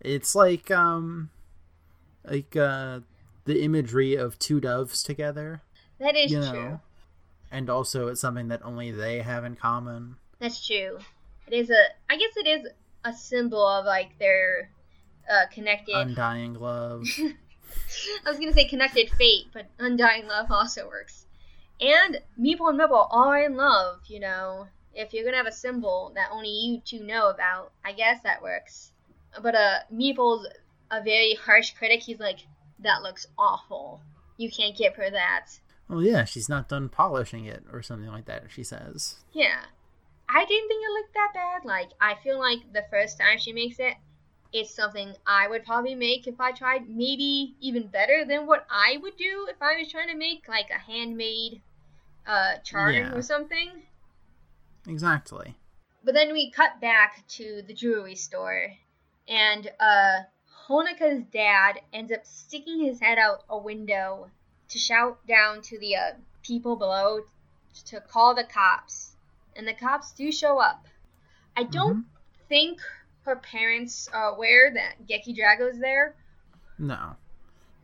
it's 0.00 0.34
like 0.34 0.70
um, 0.70 1.30
like 2.24 2.56
uh, 2.56 3.00
the 3.44 3.62
imagery 3.62 4.14
of 4.16 4.38
two 4.38 4.60
doves 4.60 5.02
together, 5.02 5.62
That 6.00 6.16
is 6.16 6.32
you 6.32 6.40
true. 6.40 6.52
know, 6.52 6.80
and 7.50 7.70
also 7.70 8.08
it's 8.08 8.20
something 8.20 8.48
that 8.48 8.64
only 8.64 8.90
they 8.90 9.20
have 9.20 9.44
in 9.44 9.56
common. 9.56 10.16
That's 10.38 10.64
true. 10.66 10.98
It 11.46 11.54
is 11.54 11.70
a. 11.70 11.84
I 12.10 12.16
guess 12.16 12.36
it 12.36 12.46
is 12.46 12.66
a 13.04 13.12
symbol 13.12 13.64
of 13.66 13.84
like 13.84 14.18
their 14.18 14.70
uh, 15.28 15.46
connected. 15.52 15.94
Undying 15.94 16.54
love. 16.54 17.06
I 18.26 18.30
was 18.30 18.38
gonna 18.38 18.52
say 18.52 18.66
connected 18.66 19.10
fate, 19.10 19.46
but 19.52 19.66
undying 19.78 20.26
love 20.26 20.50
also 20.50 20.86
works. 20.86 21.26
And 21.80 22.20
Meeple 22.40 22.70
and 22.70 22.80
Mipple 22.80 23.08
are 23.10 23.42
in 23.42 23.56
love. 23.56 24.00
You 24.06 24.20
know, 24.20 24.68
if 24.94 25.12
you're 25.12 25.24
gonna 25.24 25.36
have 25.36 25.46
a 25.46 25.52
symbol 25.52 26.12
that 26.14 26.30
only 26.32 26.50
you 26.50 26.80
two 26.84 27.04
know 27.04 27.30
about, 27.30 27.72
I 27.84 27.92
guess 27.92 28.22
that 28.22 28.42
works. 28.42 28.92
But 29.42 29.54
uh, 29.54 29.78
Meeple's 29.92 30.46
a 30.90 31.02
very 31.02 31.34
harsh 31.34 31.72
critic. 31.72 32.02
He's 32.02 32.18
like, 32.18 32.40
"That 32.80 33.02
looks 33.02 33.26
awful. 33.38 34.00
You 34.36 34.50
can't 34.50 34.76
give 34.76 34.94
her 34.96 35.10
that." 35.10 35.50
well, 35.88 36.02
yeah, 36.02 36.24
she's 36.24 36.48
not 36.48 36.68
done 36.68 36.88
polishing 36.88 37.46
it 37.46 37.64
or 37.72 37.82
something 37.82 38.10
like 38.10 38.26
that. 38.26 38.44
She 38.48 38.62
says. 38.62 39.16
Yeah. 39.32 39.60
I 40.28 40.44
didn't 40.44 40.68
think 40.68 40.84
it 40.84 40.92
looked 40.92 41.14
that 41.14 41.30
bad. 41.32 41.64
Like, 41.64 41.90
I 42.00 42.14
feel 42.22 42.38
like 42.38 42.72
the 42.72 42.84
first 42.90 43.18
time 43.18 43.38
she 43.38 43.52
makes 43.52 43.78
it, 43.78 43.94
it's 44.52 44.74
something 44.74 45.14
I 45.26 45.48
would 45.48 45.64
probably 45.64 45.94
make 45.94 46.26
if 46.26 46.40
I 46.40 46.52
tried. 46.52 46.88
Maybe 46.88 47.54
even 47.60 47.86
better 47.86 48.24
than 48.26 48.46
what 48.46 48.66
I 48.70 48.98
would 49.02 49.16
do 49.16 49.46
if 49.50 49.60
I 49.60 49.76
was 49.78 49.90
trying 49.90 50.08
to 50.08 50.16
make, 50.16 50.48
like, 50.48 50.70
a 50.70 50.78
handmade 50.78 51.60
uh, 52.26 52.58
charm 52.64 52.94
Yeah. 52.94 53.14
or 53.14 53.22
something. 53.22 53.82
Exactly. 54.86 55.56
But 56.04 56.14
then 56.14 56.32
we 56.32 56.50
cut 56.50 56.80
back 56.80 57.26
to 57.28 57.62
the 57.66 57.74
jewelry 57.74 58.14
store, 58.14 58.72
and 59.26 59.70
uh, 59.78 60.20
Honoka's 60.68 61.24
dad 61.32 61.80
ends 61.92 62.12
up 62.12 62.24
sticking 62.24 62.80
his 62.80 63.00
head 63.00 63.18
out 63.18 63.42
a 63.48 63.58
window 63.58 64.30
to 64.68 64.78
shout 64.78 65.26
down 65.26 65.60
to 65.62 65.78
the 65.78 65.96
uh, 65.96 66.12
people 66.42 66.76
below 66.76 67.20
to 67.86 68.00
call 68.00 68.34
the 68.34 68.44
cops. 68.44 69.12
And 69.56 69.66
the 69.66 69.74
cops 69.74 70.12
do 70.12 70.30
show 70.30 70.58
up. 70.58 70.86
I 71.56 71.64
don't 71.64 72.06
think 72.48 72.80
her 73.28 73.36
parents 73.36 74.08
uh, 74.12 74.16
are 74.16 74.34
aware 74.34 74.72
that 74.72 75.06
Geki 75.06 75.36
Drago's 75.36 75.78
there. 75.78 76.16
No, 76.78 77.16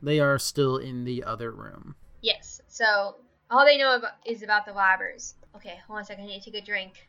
they 0.02 0.18
are 0.18 0.38
still 0.38 0.78
in 0.78 1.04
the 1.04 1.22
other 1.22 1.50
room. 1.50 1.94
Yes, 2.22 2.62
so 2.66 3.16
all 3.50 3.66
they 3.66 3.76
know 3.76 3.96
about, 3.96 4.12
is 4.24 4.42
about 4.42 4.64
the 4.64 4.72
robbers. 4.72 5.34
Okay, 5.54 5.78
hold 5.86 5.98
on 5.98 6.02
a 6.02 6.06
second. 6.06 6.24
I 6.24 6.28
need 6.28 6.42
to 6.42 6.50
take 6.50 6.62
a 6.62 6.64
drink. 6.64 7.06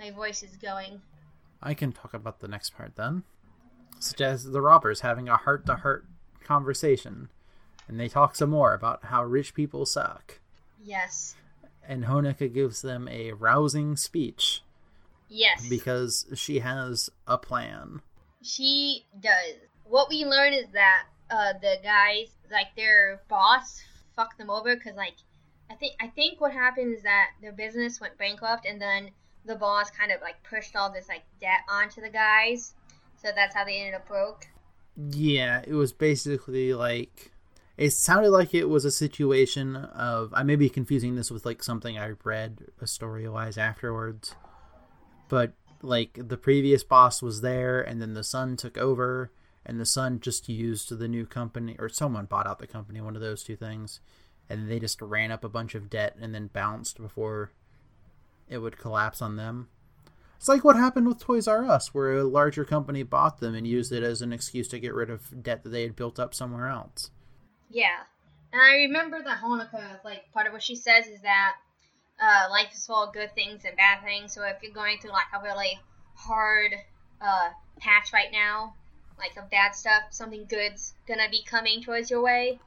My 0.00 0.10
voice 0.10 0.42
is 0.42 0.56
going. 0.56 1.00
I 1.62 1.74
can 1.74 1.92
talk 1.92 2.12
about 2.12 2.40
the 2.40 2.48
next 2.48 2.76
part 2.76 2.96
then. 2.96 3.22
Such 4.00 4.20
as 4.20 4.44
the 4.44 4.60
robbers 4.60 5.00
having 5.00 5.28
a 5.28 5.36
heart 5.36 5.64
to 5.66 5.76
heart 5.76 6.06
conversation. 6.42 7.28
And 7.86 8.00
they 8.00 8.08
talk 8.08 8.34
some 8.34 8.50
more 8.50 8.74
about 8.74 9.04
how 9.04 9.22
rich 9.22 9.54
people 9.54 9.86
suck. 9.86 10.40
Yes. 10.82 11.36
And 11.86 12.04
Honoka 12.04 12.52
gives 12.52 12.82
them 12.82 13.08
a 13.08 13.32
rousing 13.32 13.96
speech 13.96 14.62
Yes. 15.28 15.66
because 15.68 16.26
she 16.34 16.60
has 16.60 17.10
a 17.26 17.38
plan. 17.38 18.00
She 18.42 19.06
does. 19.20 19.54
What 19.84 20.08
we 20.08 20.24
learn 20.24 20.52
is 20.52 20.66
that 20.72 21.04
uh, 21.30 21.54
the 21.60 21.76
guys, 21.82 22.28
like 22.50 22.68
their 22.76 23.22
boss, 23.28 23.82
fucked 24.14 24.38
them 24.38 24.50
over 24.50 24.74
because, 24.76 24.96
like, 24.96 25.14
I 25.70 25.74
think 25.74 25.94
I 26.00 26.08
think 26.08 26.40
what 26.40 26.52
happened 26.52 26.94
is 26.94 27.02
that 27.02 27.30
their 27.40 27.52
business 27.52 28.00
went 28.00 28.18
bankrupt, 28.18 28.66
and 28.66 28.80
then 28.80 29.10
the 29.44 29.54
boss 29.54 29.90
kind 29.90 30.12
of 30.12 30.20
like 30.20 30.36
pushed 30.48 30.76
all 30.76 30.92
this 30.92 31.08
like 31.08 31.22
debt 31.40 31.60
onto 31.70 32.00
the 32.00 32.10
guys, 32.10 32.74
so 33.20 33.30
that's 33.34 33.54
how 33.54 33.64
they 33.64 33.78
ended 33.78 33.94
up 33.94 34.06
broke. 34.06 34.46
Yeah, 34.96 35.62
it 35.66 35.74
was 35.74 35.92
basically 35.92 36.74
like 36.74 37.32
it 37.76 37.90
sounded 37.90 38.30
like 38.30 38.54
it 38.54 38.68
was 38.68 38.84
a 38.84 38.90
situation 38.90 39.76
of 39.76 40.32
I 40.34 40.42
may 40.42 40.56
be 40.56 40.68
confusing 40.68 41.16
this 41.16 41.30
with 41.30 41.44
like 41.44 41.62
something 41.62 41.98
I 41.98 42.12
read 42.22 42.66
a 42.80 42.86
story 42.86 43.28
wise 43.28 43.58
afterwards. 43.58 44.34
But 45.34 45.52
like 45.82 46.28
the 46.28 46.36
previous 46.36 46.84
boss 46.84 47.20
was 47.20 47.40
there 47.40 47.82
and 47.82 48.00
then 48.00 48.14
the 48.14 48.22
son 48.22 48.56
took 48.56 48.78
over 48.78 49.32
and 49.66 49.80
the 49.80 49.84
son 49.84 50.20
just 50.20 50.48
used 50.48 50.96
the 50.96 51.08
new 51.08 51.26
company 51.26 51.74
or 51.80 51.88
someone 51.88 52.26
bought 52.26 52.46
out 52.46 52.60
the 52.60 52.68
company, 52.68 53.00
one 53.00 53.16
of 53.16 53.20
those 53.20 53.42
two 53.42 53.56
things, 53.56 53.98
and 54.48 54.70
they 54.70 54.78
just 54.78 55.02
ran 55.02 55.32
up 55.32 55.42
a 55.42 55.48
bunch 55.48 55.74
of 55.74 55.90
debt 55.90 56.14
and 56.20 56.32
then 56.32 56.50
bounced 56.52 57.02
before 57.02 57.50
it 58.48 58.58
would 58.58 58.78
collapse 58.78 59.20
on 59.20 59.34
them. 59.34 59.66
It's 60.36 60.46
like 60.46 60.62
what 60.62 60.76
happened 60.76 61.08
with 61.08 61.18
Toys 61.18 61.48
R 61.48 61.64
Us, 61.64 61.92
where 61.92 62.12
a 62.12 62.22
larger 62.22 62.64
company 62.64 63.02
bought 63.02 63.40
them 63.40 63.56
and 63.56 63.66
used 63.66 63.90
it 63.90 64.04
as 64.04 64.22
an 64.22 64.32
excuse 64.32 64.68
to 64.68 64.78
get 64.78 64.94
rid 64.94 65.10
of 65.10 65.42
debt 65.42 65.64
that 65.64 65.70
they 65.70 65.82
had 65.82 65.96
built 65.96 66.20
up 66.20 66.32
somewhere 66.32 66.68
else. 66.68 67.10
Yeah. 67.68 68.04
And 68.52 68.62
I 68.62 68.76
remember 68.76 69.20
that 69.20 69.40
Honoka, 69.40 70.04
like, 70.04 70.30
part 70.32 70.46
of 70.46 70.52
what 70.52 70.62
she 70.62 70.76
says 70.76 71.08
is 71.08 71.22
that 71.22 71.56
uh, 72.20 72.48
life 72.50 72.72
is 72.74 72.86
full 72.86 73.02
of 73.02 73.12
good 73.14 73.34
things 73.34 73.64
and 73.64 73.76
bad 73.76 74.02
things. 74.02 74.32
So 74.32 74.42
if 74.44 74.62
you're 74.62 74.72
going 74.72 74.98
through, 74.98 75.12
like, 75.12 75.26
a 75.34 75.42
really 75.42 75.78
hard 76.14 76.72
uh, 77.20 77.50
patch 77.78 78.12
right 78.12 78.32
now, 78.32 78.74
like, 79.18 79.36
of 79.36 79.50
bad 79.50 79.74
stuff, 79.74 80.02
something 80.10 80.46
good's 80.48 80.94
gonna 81.06 81.28
be 81.30 81.42
coming 81.44 81.82
towards 81.82 82.10
your 82.10 82.22
way, 82.22 82.60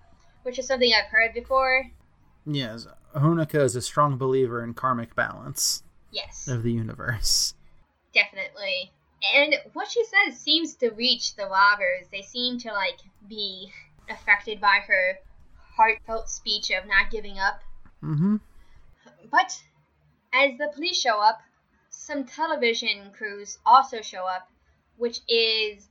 which 0.43 0.59
is 0.59 0.67
something 0.67 0.91
I've 0.93 1.09
heard 1.11 1.33
before. 1.33 1.85
Yes, 2.45 2.87
Honoka 3.15 3.61
is 3.61 3.75
a 3.75 3.81
strong 3.81 4.17
believer 4.17 4.63
in 4.63 4.73
karmic 4.73 5.15
balance 5.15 5.83
Yes, 6.11 6.47
of 6.47 6.63
the 6.63 6.71
universe. 6.71 7.53
definitely. 8.13 8.91
And 9.35 9.55
what 9.73 9.89
she 9.89 10.03
says 10.05 10.39
seems 10.39 10.75
to 10.75 10.89
reach 10.91 11.35
the 11.35 11.47
robbers. 11.47 12.07
They 12.11 12.21
seem 12.21 12.59
to, 12.59 12.71
like, 12.71 12.99
be 13.27 13.71
affected 14.09 14.61
by 14.61 14.79
her 14.87 15.17
heartfelt 15.75 16.29
speech 16.29 16.69
of 16.71 16.87
not 16.87 17.11
giving 17.11 17.39
up. 17.39 17.61
Mm-hmm. 18.03 18.37
But 19.29 19.61
as 20.31 20.57
the 20.57 20.71
police 20.73 21.01
show 21.01 21.19
up, 21.19 21.41
some 21.89 22.25
television 22.25 23.11
crews 23.11 23.57
also 23.65 24.01
show 24.01 24.25
up, 24.25 24.49
which 24.95 25.19
is 25.27 25.89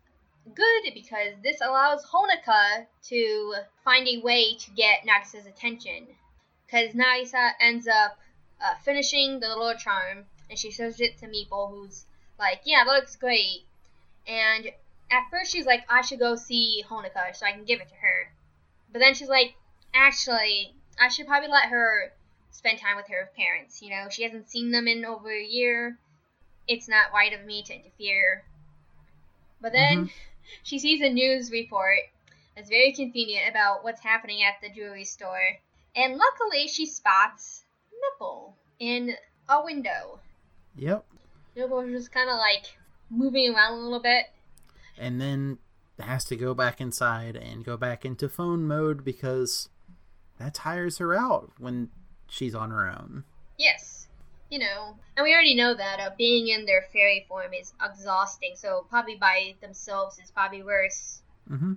good 0.54 0.94
because 0.94 1.34
this 1.42 1.60
allows 1.60 2.06
Honoka 2.06 2.86
to 3.08 3.54
find 3.84 4.08
a 4.08 4.18
way 4.22 4.56
to 4.56 4.70
get 4.70 5.04
Nagisa's 5.04 5.46
attention. 5.46 6.16
Because 6.64 6.94
Nagisa 6.94 7.52
ends 7.60 7.86
up 7.86 8.18
uh, 8.60 8.74
finishing 8.76 9.40
the 9.40 9.48
little 9.48 9.74
charm, 9.74 10.26
and 10.48 10.58
she 10.58 10.70
shows 10.70 11.00
it 11.00 11.18
to 11.18 11.26
Meeple, 11.26 11.70
who's 11.70 12.06
like, 12.38 12.62
"Yeah, 12.64 12.84
that 12.84 12.90
looks 12.90 13.16
great." 13.16 13.66
And 14.26 14.72
at 15.10 15.28
first 15.30 15.52
she's 15.52 15.66
like, 15.66 15.84
"I 15.90 16.00
should 16.00 16.20
go 16.20 16.36
see 16.36 16.82
Honoka 16.88 17.34
so 17.34 17.44
I 17.44 17.52
can 17.52 17.64
give 17.64 17.80
it 17.80 17.88
to 17.88 17.96
her," 17.96 18.32
but 18.90 19.00
then 19.00 19.14
she's 19.14 19.28
like, 19.28 19.54
"Actually, 19.92 20.74
I 20.98 21.08
should 21.08 21.26
probably 21.26 21.48
let 21.50 21.68
her 21.68 22.12
spend 22.56 22.78
time 22.78 22.96
with 22.96 23.08
her 23.08 23.30
parents. 23.36 23.82
You 23.82 23.90
know, 23.90 24.06
she 24.10 24.22
hasn't 24.22 24.48
seen 24.48 24.70
them 24.70 24.88
in 24.88 25.04
over 25.04 25.30
a 25.30 25.44
year. 25.44 25.98
It's 26.66 26.88
not 26.88 27.12
right 27.12 27.32
of 27.32 27.44
me 27.44 27.62
to 27.64 27.74
interfere. 27.74 28.44
But 29.60 29.72
then 29.72 29.96
mm-hmm. 29.98 30.06
she 30.62 30.78
sees 30.78 31.00
a 31.00 31.08
news 31.08 31.50
report 31.50 32.00
that's 32.54 32.70
very 32.70 32.92
convenient 32.92 33.50
about 33.50 33.84
what's 33.84 34.02
happening 34.02 34.42
at 34.42 34.54
the 34.62 34.74
jewelry 34.74 35.04
store. 35.04 35.58
And 35.94 36.16
luckily, 36.16 36.66
she 36.66 36.86
spots 36.86 37.64
Mipple 37.92 38.52
in 38.78 39.14
a 39.48 39.64
window. 39.64 40.20
Yep. 40.76 41.04
Mipple 41.56 41.84
was 41.84 41.92
just 41.92 42.12
kind 42.12 42.30
of 42.30 42.36
like 42.38 42.66
moving 43.10 43.54
around 43.54 43.74
a 43.74 43.82
little 43.82 44.00
bit. 44.00 44.26
And 44.98 45.20
then 45.20 45.58
has 45.98 46.24
to 46.26 46.36
go 46.36 46.54
back 46.54 46.80
inside 46.80 47.36
and 47.36 47.64
go 47.64 47.76
back 47.76 48.04
into 48.04 48.28
phone 48.28 48.66
mode 48.66 49.04
because 49.04 49.68
that 50.38 50.54
tires 50.54 50.98
her 50.98 51.14
out 51.14 51.52
when 51.58 51.88
she's 52.28 52.54
on 52.54 52.70
her 52.70 52.88
own. 52.88 53.24
Yes. 53.58 54.08
You 54.50 54.60
know, 54.60 54.96
and 55.16 55.24
we 55.24 55.34
already 55.34 55.56
know 55.56 55.74
that 55.74 55.98
uh, 55.98 56.10
being 56.16 56.48
in 56.48 56.66
their 56.66 56.82
fairy 56.92 57.26
form 57.28 57.52
is 57.52 57.72
exhausting, 57.82 58.52
so 58.54 58.86
probably 58.88 59.16
by 59.16 59.54
themselves 59.60 60.20
is 60.20 60.30
probably 60.30 60.62
worse. 60.62 61.20
Mm-hmm. 61.50 61.72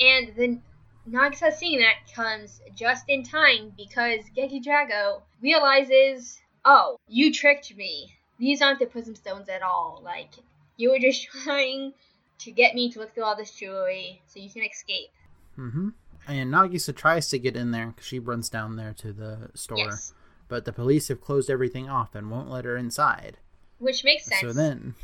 And 0.00 0.32
then 0.36 0.62
Nagisa 1.08 1.52
seeing 1.52 1.80
that 1.80 2.12
comes 2.14 2.60
just 2.74 3.04
in 3.08 3.24
time 3.24 3.72
because 3.76 4.20
Geki 4.36 4.64
Drago 4.64 5.22
realizes, 5.42 6.40
oh, 6.64 6.98
you 7.08 7.32
tricked 7.32 7.76
me. 7.76 8.14
These 8.38 8.62
aren't 8.62 8.78
the 8.78 8.86
prism 8.86 9.14
stones 9.14 9.48
at 9.48 9.62
all. 9.62 10.00
Like, 10.04 10.30
you 10.76 10.90
were 10.90 10.98
just 10.98 11.24
trying 11.44 11.94
to 12.38 12.50
get 12.50 12.74
me 12.74 12.90
to 12.92 13.00
look 13.00 13.14
through 13.14 13.24
all 13.24 13.36
this 13.36 13.50
jewelry 13.50 14.22
so 14.26 14.40
you 14.40 14.50
can 14.50 14.62
escape. 14.64 15.10
Mm-hmm. 15.58 15.90
And 16.26 16.52
Nagisa 16.52 16.94
tries 16.94 17.28
to 17.30 17.38
get 17.38 17.56
in 17.56 17.70
there 17.70 17.88
because 17.88 18.06
she 18.06 18.18
runs 18.18 18.48
down 18.48 18.76
there 18.76 18.94
to 18.94 19.12
the 19.12 19.50
store, 19.54 19.78
Yes. 19.78 20.14
but 20.48 20.64
the 20.64 20.72
police 20.72 21.08
have 21.08 21.20
closed 21.20 21.50
everything 21.50 21.88
off 21.88 22.14
and 22.14 22.30
won't 22.30 22.50
let 22.50 22.64
her 22.64 22.76
inside. 22.76 23.38
Which 23.78 24.04
makes 24.04 24.24
sense. 24.26 24.40
So 24.40 24.52
then, 24.52 24.94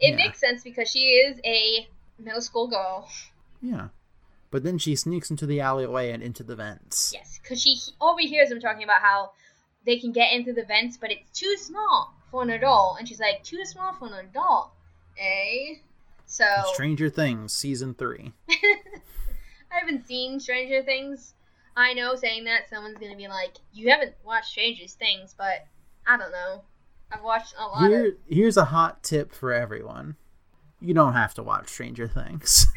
it 0.00 0.10
yeah. 0.10 0.16
makes 0.16 0.38
sense 0.40 0.62
because 0.62 0.90
she 0.90 1.00
is 1.08 1.38
a 1.44 1.88
middle 2.18 2.40
school 2.40 2.68
girl. 2.68 3.08
yeah. 3.60 3.88
But 4.50 4.62
then 4.62 4.78
she 4.78 4.94
sneaks 4.96 5.28
into 5.30 5.44
the 5.44 5.60
alleyway 5.60 6.12
and 6.12 6.22
into 6.22 6.42
the 6.44 6.54
vents. 6.56 7.10
Yes, 7.12 7.38
because 7.42 7.60
she 7.60 7.76
overhears 8.00 8.48
them 8.48 8.60
talking 8.60 8.84
about 8.84 9.02
how 9.02 9.32
they 9.84 9.98
can 9.98 10.12
get 10.12 10.32
into 10.32 10.52
the 10.52 10.62
vents, 10.64 10.96
but 10.96 11.10
it's 11.10 11.38
too 11.38 11.56
small 11.58 12.14
for 12.30 12.42
an 12.42 12.50
adult. 12.50 12.98
And 12.98 13.08
she's 13.08 13.20
like, 13.20 13.42
too 13.42 13.64
small 13.64 13.92
for 13.92 14.06
an 14.06 14.14
adult, 14.14 14.70
eh? 15.18 15.74
So 16.26 16.44
Stranger 16.72 17.10
Things 17.10 17.52
season 17.52 17.94
three. 17.94 18.32
I 19.76 19.80
haven't 19.80 20.06
seen 20.06 20.40
Stranger 20.40 20.82
Things. 20.82 21.34
I 21.76 21.92
know 21.92 22.14
saying 22.14 22.44
that 22.44 22.70
someone's 22.70 22.98
gonna 22.98 23.16
be 23.16 23.28
like, 23.28 23.56
you 23.72 23.90
haven't 23.90 24.14
watched 24.24 24.46
Stranger 24.48 24.86
Things, 24.86 25.34
but 25.36 25.66
I 26.06 26.16
don't 26.16 26.32
know. 26.32 26.62
I've 27.12 27.22
watched 27.22 27.54
a 27.58 27.64
lot 27.66 27.88
Here, 27.90 28.06
of. 28.08 28.14
here's 28.28 28.56
a 28.56 28.64
hot 28.64 29.02
tip 29.02 29.32
for 29.32 29.52
everyone: 29.52 30.16
you 30.80 30.94
don't 30.94 31.12
have 31.12 31.34
to 31.34 31.42
watch 31.42 31.68
Stranger 31.68 32.08
Things. 32.08 32.66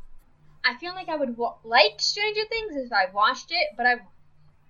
I 0.64 0.76
feel 0.76 0.94
like 0.94 1.08
I 1.08 1.16
would 1.16 1.36
wa- 1.36 1.56
like 1.64 1.94
Stranger 1.98 2.42
Things 2.48 2.76
if 2.76 2.92
I 2.92 3.10
watched 3.12 3.50
it, 3.50 3.68
but 3.76 3.86
I've 3.86 4.00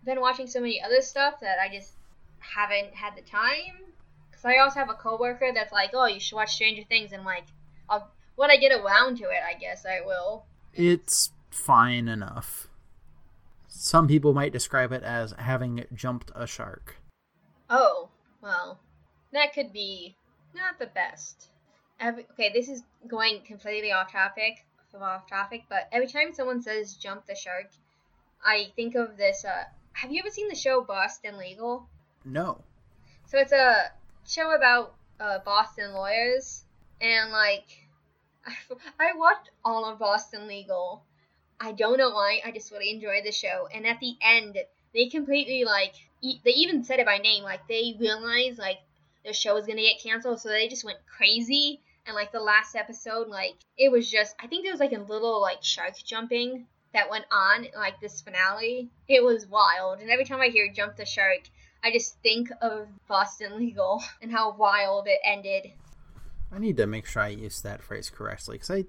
been 0.05 0.21
watching 0.21 0.47
so 0.47 0.61
many 0.61 0.81
other 0.83 1.03
stuff 1.03 1.41
that 1.41 1.59
I 1.61 1.73
just 1.73 1.93
haven't 2.39 2.95
had 2.95 3.17
the 3.17 3.23
time. 3.23 3.85
Because 4.31 4.45
I 4.47 4.59
also 4.59 4.79
have 4.79 4.89
a 4.89 4.95
coworker 4.95 5.51
that's 5.55 5.73
like, 5.73 5.91
"Oh, 5.93 6.07
you 6.07 6.21
should 6.21 6.37
watch 6.37 6.53
Stranger 6.55 6.85
Things," 6.89 7.13
and 7.13 7.25
like, 7.25 7.45
I'll 7.89 8.11
when 8.37 8.51
I 8.51 8.57
get 8.57 8.73
around 8.73 9.19
to 9.19 9.25
it, 9.25 9.41
I 9.47 9.59
guess 9.59 9.85
I 9.85 10.01
will. 10.07 10.47
it's 10.73 11.33
fine 11.51 12.09
enough. 12.09 12.69
Some 13.69 14.09
people 14.09 14.35
might 14.35 14.53
describe 14.53 14.93
it 14.93 15.03
as 15.03 15.33
having 15.39 15.85
jumped 15.95 16.31
a 16.35 16.47
shark. 16.47 16.97
Oh, 17.69 18.09
well, 18.43 18.81
that 19.33 19.55
could 19.55 19.73
be 19.73 20.17
not 20.55 20.79
the 20.79 20.87
best. 20.87 21.49
Every, 21.99 22.27
okay, 22.33 22.51
this 22.53 22.69
is 22.69 22.83
going 23.07 23.43
completely 23.47 23.93
off 23.93 24.13
topic, 24.13 24.65
from 24.91 25.03
off 25.03 25.29
topic, 25.29 25.65
but 25.69 25.89
every 25.93 26.09
time 26.09 26.33
someone 26.33 26.63
says 26.63 26.95
"jump 26.95 27.27
the 27.27 27.35
shark," 27.35 27.71
I 28.45 28.73
think 28.75 28.95
of 28.95 29.17
this. 29.17 29.45
Uh, 29.45 29.65
have 29.93 30.11
you 30.11 30.21
ever 30.21 30.31
seen 30.31 30.49
the 30.49 30.55
show 30.55 30.83
Boston 30.83 31.39
Legal? 31.39 31.89
No. 32.25 32.63
So 33.27 33.39
it's 33.39 33.53
a 33.53 33.93
show 34.27 34.55
about 34.55 34.95
uh, 35.21 35.39
Boston 35.45 35.93
lawyers, 35.93 36.65
and 37.01 37.31
like, 37.31 37.87
I 38.99 39.13
watched 39.17 39.51
all 39.65 39.85
of 39.85 39.99
Boston 39.99 40.49
Legal. 40.49 41.05
I 41.61 41.73
don't 41.73 41.99
know 41.99 42.11
why. 42.11 42.41
I 42.45 42.51
just 42.53 42.73
really 42.73 42.91
enjoyed 42.91 43.25
the 43.25 43.33
show, 43.33 43.69
and 43.73 43.87
at 43.87 44.01
the 44.01 44.17
end, 44.23 44.57
they 44.95 45.07
completely 45.09 45.65
like 45.65 45.95
e- 46.23 46.41
they 46.45 46.53
even 46.53 46.85
said 46.85 47.01
it 47.01 47.07
by 47.07 47.19
name. 47.19 47.45
Like 47.45 47.67
they 47.69 47.97
realized 48.01 48.59
like 48.59 48.79
the 49.25 49.35
show 49.35 49.55
was 49.55 49.67
gonna 49.67 49.83
get 49.83 50.03
canceled, 50.03 50.41
so 50.41 50.49
they 50.49 50.69
just 50.69 50.85
went 50.85 50.99
crazy. 51.07 51.81
And 52.07 52.15
like 52.15 52.33
the 52.33 52.41
last 52.41 52.75
episode, 52.75 53.29
like 53.29 53.57
it 53.77 53.93
was 53.93 54.11
just 54.11 54.35
I 54.41 54.47
think 54.47 54.65
there 54.65 54.73
was 54.73 54.81
like 54.81 54.93
a 54.93 55.03
little 55.03 55.41
like 55.41 55.63
shark 55.63 55.95
jumping 56.03 56.67
that 56.95 57.11
went 57.11 57.27
on 57.31 57.67
like 57.77 58.01
this 58.01 58.23
finale. 58.23 58.89
It 59.07 59.23
was 59.23 59.47
wild, 59.47 60.01
and 60.01 60.11
every 60.11 60.25
time 60.25 60.41
I 60.41 60.49
hear 60.49 60.73
"jump 60.73 60.97
the 60.97 61.05
shark," 61.05 61.43
I 61.85 61.93
just 61.93 62.19
think 62.23 62.51
of 62.63 62.89
Boston 63.07 63.59
Legal 63.59 64.03
and 64.23 64.33
how 64.33 64.57
wild 64.57 65.09
it 65.09 65.21
ended. 65.25 65.73
I 66.53 66.59
need 66.59 66.79
to 66.79 66.87
make 66.87 67.07
sure 67.07 67.23
I 67.23 67.29
use 67.29 67.61
that 67.61 67.83
phrase 67.83 68.11
correctly 68.11 68.57
because 68.57 68.71
I 68.71 68.85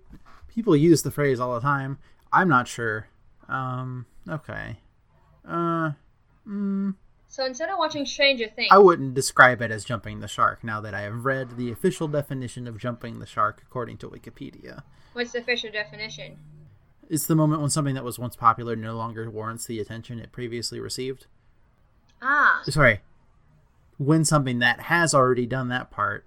people 0.47 0.75
use 0.75 1.03
the 1.03 1.11
phrase 1.11 1.39
all 1.39 1.53
the 1.53 1.61
time. 1.61 1.99
I'm 2.33 2.49
not 2.49 2.67
sure. 2.67 3.07
Um. 3.47 4.05
Okay. 4.29 4.77
Uh. 5.47 5.91
Mm, 6.47 6.95
So 7.27 7.45
instead 7.45 7.69
of 7.69 7.77
watching 7.77 8.05
Stranger 8.05 8.47
Things, 8.55 8.69
I 8.71 8.77
wouldn't 8.79 9.13
describe 9.13 9.61
it 9.61 9.71
as 9.71 9.83
jumping 9.85 10.19
the 10.19 10.27
shark 10.27 10.63
now 10.63 10.81
that 10.81 10.93
I 10.93 11.01
have 11.01 11.25
read 11.25 11.57
the 11.57 11.71
official 11.71 12.07
definition 12.07 12.67
of 12.67 12.77
jumping 12.77 13.19
the 13.19 13.25
shark 13.25 13.61
according 13.65 13.97
to 13.99 14.09
Wikipedia. 14.09 14.83
what's 15.13 15.31
the 15.33 15.39
official 15.39 15.71
definition? 15.71 16.37
It's 17.09 17.27
the 17.27 17.35
moment 17.35 17.61
when 17.61 17.69
something 17.69 17.95
that 17.95 18.03
was 18.05 18.17
once 18.17 18.35
popular 18.37 18.75
no 18.75 18.95
longer 18.95 19.29
warrants 19.29 19.65
the 19.65 19.79
attention 19.79 20.17
it 20.19 20.31
previously 20.31 20.79
received. 20.79 21.27
Ah, 22.21 22.61
Sorry. 22.65 23.01
When 23.97 24.23
something 24.25 24.59
that 24.59 24.81
has 24.81 25.13
already 25.13 25.45
done 25.45 25.67
that 25.69 25.91
part 25.91 26.25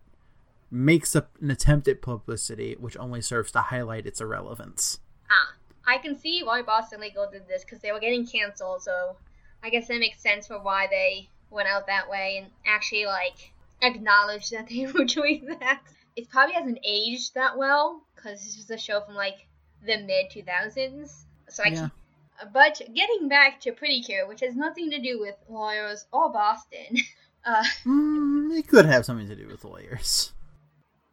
makes 0.71 1.15
an 1.15 1.25
attempt 1.51 1.89
at 1.89 2.03
publicity 2.03 2.77
which 2.79 2.97
only 2.99 3.23
serves 3.23 3.51
to 3.53 3.61
highlight 3.63 4.07
its 4.07 4.21
irrelevance. 4.21 4.99
ah. 5.31 5.55
I 5.87 5.99
can 5.99 6.19
see 6.19 6.43
why 6.43 6.63
Boston 6.63 7.01
Legal 7.01 7.29
did 7.31 7.47
this 7.49 7.65
because 7.65 7.81
they 7.81 7.93
were 7.93 8.01
getting 8.01 8.27
canceled. 8.27 8.83
So 8.83 9.17
I 9.63 9.71
guess 9.71 9.89
that 9.89 9.99
makes 9.99 10.21
sense 10.21 10.47
for 10.47 10.59
why 10.59 10.87
they 10.91 11.29
went 11.51 11.69
out 11.69 11.87
that 11.87 12.09
way 12.09 12.39
and 12.39 12.51
actually 12.67 13.07
like 13.07 13.53
acknowledged 13.83 14.53
that 14.53 14.69
they 14.69 14.87
were 14.95 15.05
doing 15.05 15.57
that. 15.61 15.81
It 16.17 16.31
probably 16.31 16.55
hasn't 16.55 16.79
aged 16.85 17.35
that 17.35 17.59
well 17.59 18.03
because 18.15 18.45
this 18.45 18.57
was 18.57 18.71
a 18.71 18.79
show 18.79 19.01
from 19.01 19.15
like 19.15 19.47
the 19.85 19.99
mid 19.99 20.31
2000s. 20.31 21.25
So 21.49 21.63
I 21.63 21.69
Yeah. 21.69 21.75
can 21.75 22.53
But 22.53 22.81
getting 22.95 23.29
back 23.29 23.61
to 23.63 23.73
Pretty 23.73 24.03
Cure, 24.03 24.27
which 24.27 24.41
has 24.41 24.57
nothing 24.57 24.91
to 24.91 25.01
do 25.01 25.21
with 25.21 25.37
lawyers 25.49 26.07
or 26.13 26.33
Boston, 26.33 26.97
uh, 27.45 27.65
Mm, 27.85 28.57
it 28.59 28.69
could 28.69 28.87
have 28.87 29.05
something 29.05 29.29
to 29.29 29.37
do 29.37 29.47
with 29.47 29.65
lawyers. 29.65 30.33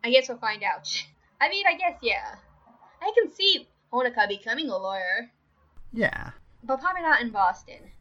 I 0.04 0.10
guess 0.12 0.30
we'll 0.30 0.38
find 0.38 0.64
out. 0.64 0.88
I 1.40 1.50
mean, 1.50 1.66
I 1.68 1.76
guess, 1.76 2.00
yeah. 2.02 2.36
I 3.02 3.12
can 3.16 3.32
see 3.32 3.68
Honoka 3.94 4.28
becoming 4.28 4.70
a 4.70 4.78
lawyer. 4.78 5.32
Yeah. 5.94 6.32
but 6.64 6.80
probably 6.80 7.02
not 7.02 7.22
in 7.22 7.32
Boston. 7.32 7.92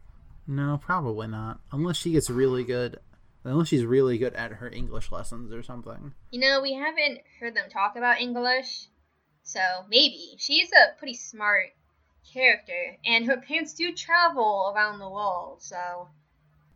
No, 0.47 0.79
probably 0.83 1.27
not. 1.29 1.61
Unless 1.73 1.97
she 1.97 2.13
gets 2.13 2.31
really 2.31 2.65
good. 2.65 2.99
Unless 3.45 3.69
she's 3.69 3.85
really 3.85 4.19
good 4.19 4.35
at 4.35 4.53
her 4.53 4.69
English 4.69 5.11
lessons 5.11 5.53
or 5.53 5.63
something. 5.63 6.13
You 6.31 6.41
know, 6.41 6.61
we 6.61 6.75
haven't 6.75 7.21
heard 7.41 7.55
them 7.55 7.71
talk 7.71 7.97
about 7.97 8.21
English, 8.21 8.89
so 9.43 9.61
maybe. 9.89 10.35
She's 10.39 10.69
a 10.73 10.97
pretty 10.99 11.15
smart 11.15 11.67
character, 12.33 12.99
and 13.05 13.27
her 13.27 13.39
parents 13.39 13.73
do 13.75 13.93
travel 13.95 14.73
around 14.75 14.99
the 14.99 15.09
world, 15.09 15.63
so 15.63 16.09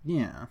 Yeah. 0.05 0.46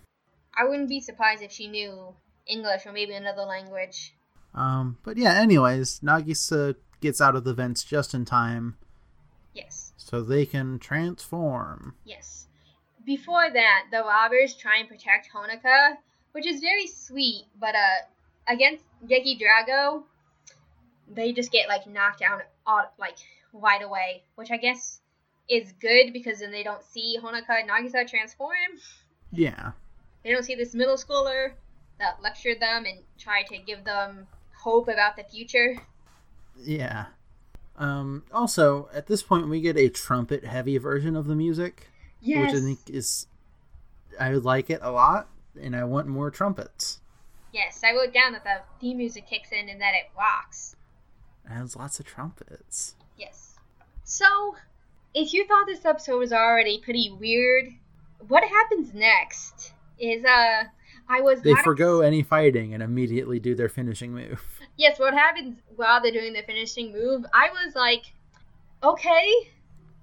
I 0.56 0.64
wouldn't 0.64 0.88
be 0.88 1.00
surprised 1.00 1.42
if 1.42 1.50
she 1.50 1.66
knew 1.66 2.14
English 2.46 2.86
or 2.86 2.92
maybe 2.92 3.12
another 3.14 3.42
language. 3.42 4.14
Um, 4.54 4.98
but 5.02 5.16
yeah, 5.16 5.34
anyways, 5.34 5.98
Nagisa 6.00 6.76
gets 7.04 7.20
out 7.20 7.36
of 7.36 7.44
the 7.44 7.52
vents 7.54 7.84
just 7.84 8.14
in 8.14 8.24
time 8.24 8.76
Yes, 9.52 9.92
so 9.96 10.22
they 10.22 10.46
can 10.46 10.78
transform. 10.78 11.94
yes. 12.04 12.46
Before 13.04 13.50
that, 13.52 13.82
the 13.90 14.00
robbers 14.00 14.54
try 14.56 14.78
and 14.78 14.88
protect 14.88 15.28
Honoka, 15.34 15.96
which 16.32 16.46
is 16.46 16.60
very 16.62 16.86
sweet, 16.86 17.44
but 17.60 17.74
uh, 17.74 18.06
against 18.48 18.82
Geki 19.06 19.38
Drago, 19.38 20.04
they 21.14 21.32
just 21.34 21.52
get 21.52 21.68
like 21.68 21.86
knocked 21.86 22.20
down 22.20 22.40
all, 22.66 22.90
like 22.98 23.18
right 23.52 23.82
away, 23.82 24.22
which 24.36 24.50
I 24.50 24.56
guess 24.56 25.00
is 25.50 25.72
good 25.80 26.14
because 26.14 26.38
then 26.40 26.50
they 26.50 26.62
don't 26.62 26.82
see 26.82 27.18
Honoka 27.22 27.50
and 27.60 27.68
Nagisa 27.68 28.08
transform. 28.08 28.72
Yeah. 29.30 29.72
They 30.24 30.32
don't 30.32 30.42
see 30.44 30.54
this 30.54 30.74
middle 30.74 30.96
schooler 30.96 31.52
that 32.00 32.22
lectured 32.22 32.58
them 32.60 32.86
and 32.86 33.00
tried 33.18 33.46
to 33.48 33.58
give 33.58 33.84
them 33.84 34.26
hope 34.56 34.88
about 34.88 35.16
the 35.16 35.24
future. 35.24 35.76
Yeah. 36.58 37.06
Um, 37.76 38.22
also, 38.32 38.88
at 38.94 39.06
this 39.06 39.22
point, 39.22 39.48
we 39.48 39.60
get 39.60 39.76
a 39.76 39.88
trumpet 39.88 40.44
heavy 40.44 40.78
version 40.78 41.16
of 41.16 41.26
the 41.26 41.34
music, 41.34 41.88
Yes. 42.20 42.52
which 42.52 42.60
I 42.62 42.64
think 42.64 42.78
is. 42.90 43.26
I 44.20 44.32
like 44.34 44.70
it 44.70 44.78
a 44.82 44.92
lot, 44.92 45.28
and 45.60 45.74
I 45.74 45.84
want 45.84 46.06
more 46.06 46.30
trumpets. 46.30 47.00
Yes, 47.52 47.82
I 47.84 47.92
wrote 47.92 48.12
down 48.14 48.32
that 48.32 48.44
the 48.44 48.60
theme 48.80 48.98
music 48.98 49.26
kicks 49.28 49.50
in 49.52 49.68
and 49.68 49.80
that 49.80 49.94
it 49.94 50.10
rocks. 50.16 50.76
It 51.44 51.50
has 51.52 51.74
lots 51.76 51.98
of 52.00 52.06
trumpets. 52.06 52.94
Yes. 53.18 53.56
So, 54.04 54.54
if 55.14 55.32
you 55.32 55.46
thought 55.46 55.66
this 55.66 55.84
episode 55.84 56.18
was 56.18 56.32
already 56.32 56.78
pretty 56.80 57.10
weird, 57.10 57.66
what 58.28 58.44
happens 58.44 58.94
next 58.94 59.72
is 59.98 60.24
uh 60.24 60.64
I 61.08 61.20
was 61.20 61.42
They 61.42 61.52
not 61.52 61.64
forgo 61.64 62.00
any 62.00 62.22
fighting 62.22 62.72
and 62.72 62.82
immediately 62.82 63.38
do 63.38 63.54
their 63.54 63.68
finishing 63.68 64.12
move. 64.14 64.60
Yes, 64.76 64.98
what 64.98 65.14
happens 65.14 65.58
while 65.76 66.02
they're 66.02 66.12
doing 66.12 66.32
the 66.32 66.42
finishing 66.42 66.92
move? 66.92 67.24
I 67.32 67.48
was 67.50 67.74
like, 67.74 68.04
okay, 68.82 69.32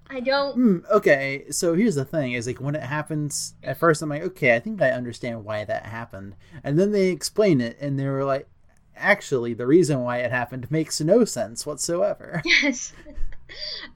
I 0.09 0.19
don't. 0.21 0.53
Hmm, 0.53 0.77
okay, 0.91 1.45
so 1.51 1.73
here's 1.73 1.95
the 1.95 2.05
thing: 2.05 2.33
is 2.33 2.47
like 2.47 2.61
when 2.61 2.75
it 2.75 2.83
happens, 2.83 3.53
at 3.63 3.77
first 3.77 4.01
I'm 4.01 4.09
like, 4.09 4.23
okay, 4.23 4.55
I 4.55 4.59
think 4.59 4.81
I 4.81 4.91
understand 4.91 5.43
why 5.45 5.65
that 5.65 5.85
happened, 5.85 6.35
and 6.63 6.79
then 6.79 6.91
they 6.91 7.09
explain 7.09 7.59
it, 7.61 7.77
and 7.81 7.99
they 7.99 8.07
were 8.07 8.23
like, 8.23 8.47
actually, 8.95 9.53
the 9.53 9.67
reason 9.67 10.01
why 10.01 10.19
it 10.19 10.31
happened 10.31 10.69
makes 10.71 11.01
no 11.01 11.25
sense 11.25 11.65
whatsoever. 11.65 12.41
Yes. 12.63 12.93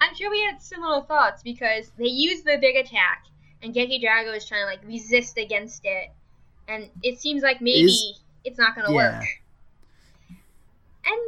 I'm 0.02 0.14
sure 0.16 0.30
we 0.30 0.42
had 0.44 0.62
similar 0.62 1.02
thoughts 1.04 1.42
because 1.42 1.90
they 1.98 2.08
used 2.08 2.44
the 2.44 2.58
big 2.60 2.76
attack, 2.76 3.26
and 3.62 3.74
Geki 3.74 4.04
Drago 4.04 4.36
is 4.36 4.46
trying 4.46 4.64
to 4.64 4.66
like 4.66 4.86
resist 4.86 5.38
against 5.38 5.82
it, 5.86 6.10
and 6.68 6.90
it 7.04 7.20
seems 7.22 7.42
like 7.44 7.62
maybe 7.62 7.84
Is- 7.86 8.20
it's 8.44 8.60
not 8.60 8.76
gonna 8.76 8.92
Yeah. 8.94 9.20
work. 9.20 9.26
And 11.06 11.20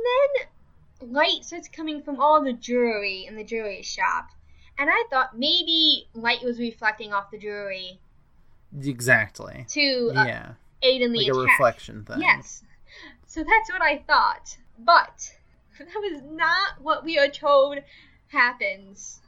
then 1.02 1.12
light 1.14 1.44
starts 1.44 1.68
coming 1.68 2.02
from 2.02 2.20
all 2.20 2.44
the 2.44 2.54
jewelry 2.54 3.26
in 3.28 3.36
the 3.36 3.44
jewelry 3.44 3.84
shop, 3.84 4.30
and 4.78 4.90
I 4.92 5.04
thought 5.10 5.38
maybe 5.38 6.08
light 6.14 6.44
was 6.44 6.60
reflecting 6.60 7.14
off 7.14 7.32
the 7.32 7.38
jewelry 7.38 8.00
Exactly. 8.84 9.66
to 9.70 10.12
uh, 10.16 10.26
Yeah, 10.26 10.52
aid 10.82 11.02
in 11.02 11.12
the 11.12 11.20
like 11.20 11.36
a 11.36 11.40
reflection 11.40 12.04
thing. 12.06 12.22
Yes. 12.22 12.64
So 13.28 13.44
that's 13.44 13.72
what 13.72 13.82
I 13.82 14.00
thought. 14.08 14.58
But 14.80 15.36
that 15.80 15.88
was 15.96 16.22
not 16.32 16.82
what 16.82 17.04
we 17.04 17.18
are 17.18 17.30
told 17.30 17.78
happens. 18.30 19.22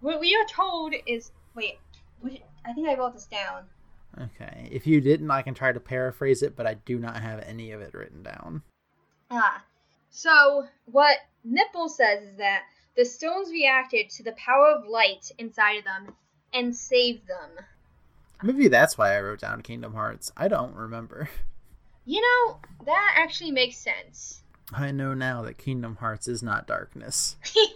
What 0.00 0.20
we 0.20 0.34
are 0.34 0.46
told 0.46 0.94
is 1.06 1.32
wait, 1.54 1.78
I 2.64 2.72
think 2.72 2.88
I 2.88 2.94
wrote 2.94 3.14
this 3.14 3.26
down. 3.26 3.64
Okay. 4.20 4.68
If 4.70 4.86
you 4.86 5.00
didn't, 5.00 5.30
I 5.30 5.42
can 5.42 5.54
try 5.54 5.72
to 5.72 5.80
paraphrase 5.80 6.42
it, 6.42 6.54
but 6.54 6.66
I 6.66 6.74
do 6.74 6.98
not 6.98 7.20
have 7.20 7.40
any 7.40 7.72
of 7.72 7.80
it 7.80 7.94
written 7.94 8.22
down. 8.22 8.62
Ah. 9.30 9.64
So 10.16 10.68
what 10.84 11.18
Mipple 11.44 11.90
says 11.90 12.22
is 12.22 12.36
that 12.38 12.62
the 12.96 13.04
stones 13.04 13.50
reacted 13.50 14.10
to 14.10 14.22
the 14.22 14.30
power 14.32 14.68
of 14.68 14.86
light 14.86 15.32
inside 15.38 15.78
of 15.78 15.84
them 15.84 16.14
and 16.52 16.74
saved 16.74 17.26
them. 17.26 17.50
Maybe 18.40 18.68
that's 18.68 18.96
why 18.96 19.16
I 19.16 19.20
wrote 19.20 19.40
down 19.40 19.62
Kingdom 19.62 19.92
Hearts. 19.92 20.30
I 20.36 20.46
don't 20.46 20.72
remember. 20.76 21.28
You 22.06 22.20
know, 22.20 22.60
that 22.84 23.14
actually 23.16 23.50
makes 23.50 23.76
sense. 23.76 24.42
I 24.72 24.92
know 24.92 25.14
now 25.14 25.42
that 25.42 25.58
Kingdom 25.58 25.96
Hearts 25.96 26.28
is 26.28 26.44
not 26.44 26.68
darkness. 26.68 27.36
and 27.56 27.66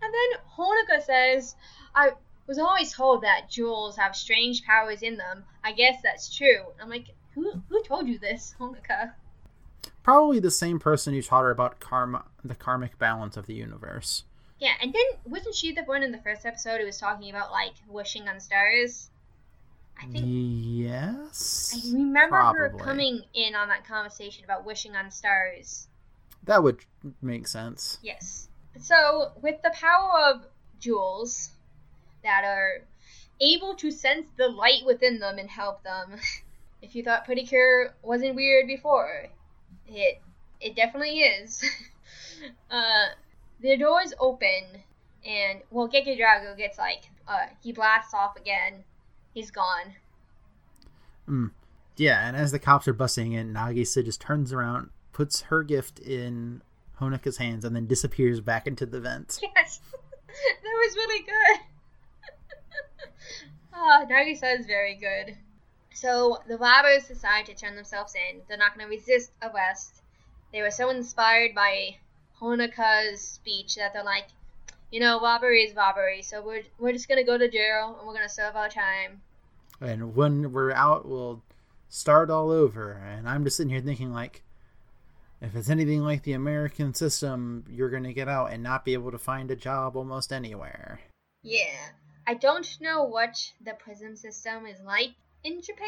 then 0.00 0.40
Honoka 0.56 1.02
says, 1.02 1.56
I 1.92 2.10
was 2.46 2.58
always 2.58 2.92
told 2.92 3.22
that 3.22 3.50
jewels 3.50 3.96
have 3.96 4.14
strange 4.14 4.62
powers 4.62 5.02
in 5.02 5.16
them. 5.16 5.44
I 5.64 5.72
guess 5.72 6.02
that's 6.04 6.36
true. 6.36 6.66
I'm 6.80 6.88
like, 6.88 7.08
who, 7.34 7.62
who 7.68 7.82
told 7.82 8.06
you 8.06 8.18
this, 8.20 8.54
Honoka? 8.60 9.12
Probably 10.06 10.38
the 10.38 10.52
same 10.52 10.78
person 10.78 11.14
who 11.14 11.20
taught 11.20 11.42
her 11.42 11.50
about 11.50 11.80
karma, 11.80 12.26
the 12.44 12.54
karmic 12.54 12.96
balance 12.96 13.36
of 13.36 13.46
the 13.46 13.54
universe. 13.54 14.22
Yeah, 14.60 14.74
and 14.80 14.92
then 14.92 15.02
wasn't 15.24 15.56
she 15.56 15.72
the 15.72 15.82
one 15.82 16.04
in 16.04 16.12
the 16.12 16.18
first 16.18 16.46
episode 16.46 16.78
who 16.78 16.86
was 16.86 16.96
talking 16.96 17.28
about, 17.28 17.50
like, 17.50 17.72
wishing 17.88 18.28
on 18.28 18.38
stars? 18.38 19.10
I 20.00 20.06
think 20.06 20.24
Yes. 20.24 21.74
I 21.74 21.92
remember 21.92 22.36
her 22.36 22.76
coming 22.78 23.24
in 23.34 23.56
on 23.56 23.66
that 23.66 23.84
conversation 23.84 24.44
about 24.44 24.64
wishing 24.64 24.94
on 24.94 25.10
stars. 25.10 25.88
That 26.44 26.62
would 26.62 26.84
make 27.20 27.48
sense. 27.48 27.98
Yes. 28.00 28.48
So, 28.78 29.32
with 29.42 29.60
the 29.62 29.74
power 29.74 30.20
of 30.20 30.46
jewels 30.78 31.50
that 32.22 32.44
are 32.44 32.84
able 33.40 33.74
to 33.74 33.90
sense 33.90 34.28
the 34.36 34.46
light 34.46 34.86
within 34.86 35.18
them 35.18 35.38
and 35.38 35.50
help 35.50 35.82
them, 35.82 36.20
if 36.80 36.94
you 36.94 37.02
thought 37.02 37.24
Pretty 37.24 37.44
Cure 37.44 37.92
wasn't 38.04 38.36
weird 38.36 38.68
before, 38.68 39.30
it 39.88 40.20
it 40.60 40.76
definitely 40.76 41.20
is. 41.20 41.64
uh, 42.70 43.06
the 43.60 43.76
doors 43.76 44.12
open, 44.18 44.82
and 45.24 45.60
well, 45.70 45.88
Geki 45.88 46.18
Drago 46.18 46.56
gets 46.56 46.78
like 46.78 47.04
uh, 47.28 47.46
he 47.62 47.72
blasts 47.72 48.14
off 48.14 48.36
again. 48.36 48.84
He's 49.34 49.50
gone. 49.50 49.94
Yeah, 51.96 52.26
and 52.26 52.36
as 52.36 52.52
the 52.52 52.58
cops 52.58 52.86
are 52.88 52.92
busting 52.92 53.32
in, 53.32 53.52
Nagisa 53.52 54.04
just 54.04 54.20
turns 54.20 54.52
around, 54.52 54.90
puts 55.12 55.42
her 55.42 55.62
gift 55.62 55.98
in 55.98 56.62
Honoka's 57.00 57.38
hands, 57.38 57.64
and 57.64 57.74
then 57.74 57.86
disappears 57.86 58.40
back 58.40 58.66
into 58.66 58.86
the 58.86 59.00
vent. 59.00 59.40
Yes, 59.56 59.80
that 60.62 60.62
was 60.62 60.94
really 60.94 61.24
good. 61.24 61.60
Ah, 63.72 64.04
Nagisa 64.08 64.58
is 64.58 64.66
very 64.66 64.94
good. 64.94 65.36
So 65.96 66.42
the 66.46 66.58
robbers 66.58 67.08
decide 67.08 67.46
to 67.46 67.54
turn 67.54 67.74
themselves 67.74 68.14
in. 68.14 68.42
They're 68.46 68.58
not 68.58 68.76
going 68.76 68.86
to 68.86 68.94
resist 68.94 69.32
arrest. 69.42 70.02
They 70.52 70.60
were 70.60 70.70
so 70.70 70.90
inspired 70.90 71.54
by 71.54 71.96
Honoka's 72.38 73.22
speech 73.22 73.76
that 73.76 73.94
they're 73.94 74.04
like, 74.04 74.26
you 74.92 75.00
know, 75.00 75.18
robbery 75.20 75.62
is 75.62 75.74
robbery, 75.74 76.20
so 76.20 76.42
we're 76.42 76.62
we're 76.78 76.92
just 76.92 77.08
gonna 77.08 77.24
go 77.24 77.36
to 77.36 77.48
jail 77.48 77.96
and 77.98 78.06
we're 78.06 78.14
gonna 78.14 78.28
serve 78.28 78.54
our 78.54 78.68
time. 78.68 79.22
And 79.80 80.14
when 80.14 80.52
we're 80.52 80.70
out, 80.70 81.08
we'll 81.08 81.42
start 81.88 82.30
all 82.30 82.50
over. 82.50 82.92
And 82.92 83.28
I'm 83.28 83.42
just 83.42 83.56
sitting 83.56 83.70
here 83.70 83.80
thinking, 83.80 84.12
like, 84.12 84.42
if 85.40 85.56
it's 85.56 85.70
anything 85.70 86.02
like 86.02 86.22
the 86.22 86.34
American 86.34 86.94
system, 86.94 87.64
you're 87.68 87.90
going 87.90 88.04
to 88.04 88.12
get 88.12 88.28
out 88.28 88.52
and 88.52 88.62
not 88.62 88.84
be 88.84 88.94
able 88.94 89.10
to 89.10 89.18
find 89.18 89.50
a 89.50 89.56
job 89.56 89.96
almost 89.96 90.32
anywhere. 90.32 91.00
Yeah, 91.42 91.90
I 92.26 92.34
don't 92.34 92.80
know 92.80 93.04
what 93.04 93.52
the 93.62 93.74
prison 93.74 94.16
system 94.16 94.66
is 94.66 94.80
like 94.80 95.10
in 95.46 95.62
Japan. 95.62 95.86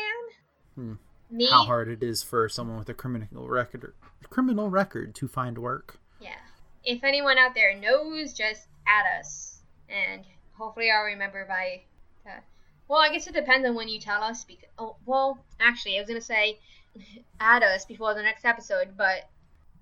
Hmm. 0.77 0.93
Me, 1.31 1.47
How 1.51 1.65
hard 1.65 1.89
it 1.89 2.03
is 2.03 2.23
for 2.23 2.49
someone 2.49 2.79
with 2.79 2.89
a 2.89 2.95
criminal 2.95 3.49
record, 3.49 3.93
criminal 4.31 4.71
record 4.71 5.15
to 5.17 5.29
find 5.29 5.59
work. 5.59 5.99
Yeah. 6.21 6.39
If 6.85 7.05
anyone 7.05 7.37
out 7.37 7.55
there 7.55 7.77
knows, 7.77 8.33
just 8.33 8.69
add 8.87 9.05
us. 9.19 9.61
And 9.91 10.25
hopefully 10.53 10.91
I'll 10.91 11.05
remember 11.05 11.45
by. 11.47 11.83
Uh, 12.25 12.41
well, 12.87 13.01
I 13.01 13.13
guess 13.13 13.27
it 13.27 13.35
depends 13.35 13.69
on 13.69 13.75
when 13.75 13.89
you 13.89 14.01
tell 14.01 14.23
us. 14.23 14.45
Because, 14.45 14.71
oh, 14.79 14.97
well, 15.05 15.39
actually, 15.61 15.97
I 15.97 16.01
was 16.01 16.09
going 16.09 16.21
to 16.21 16.27
say 16.27 16.61
add 17.41 17.63
us 17.63 17.85
before 17.85 18.15
the 18.15 18.23
next 18.23 18.47
episode, 18.47 18.97
but 18.97 19.29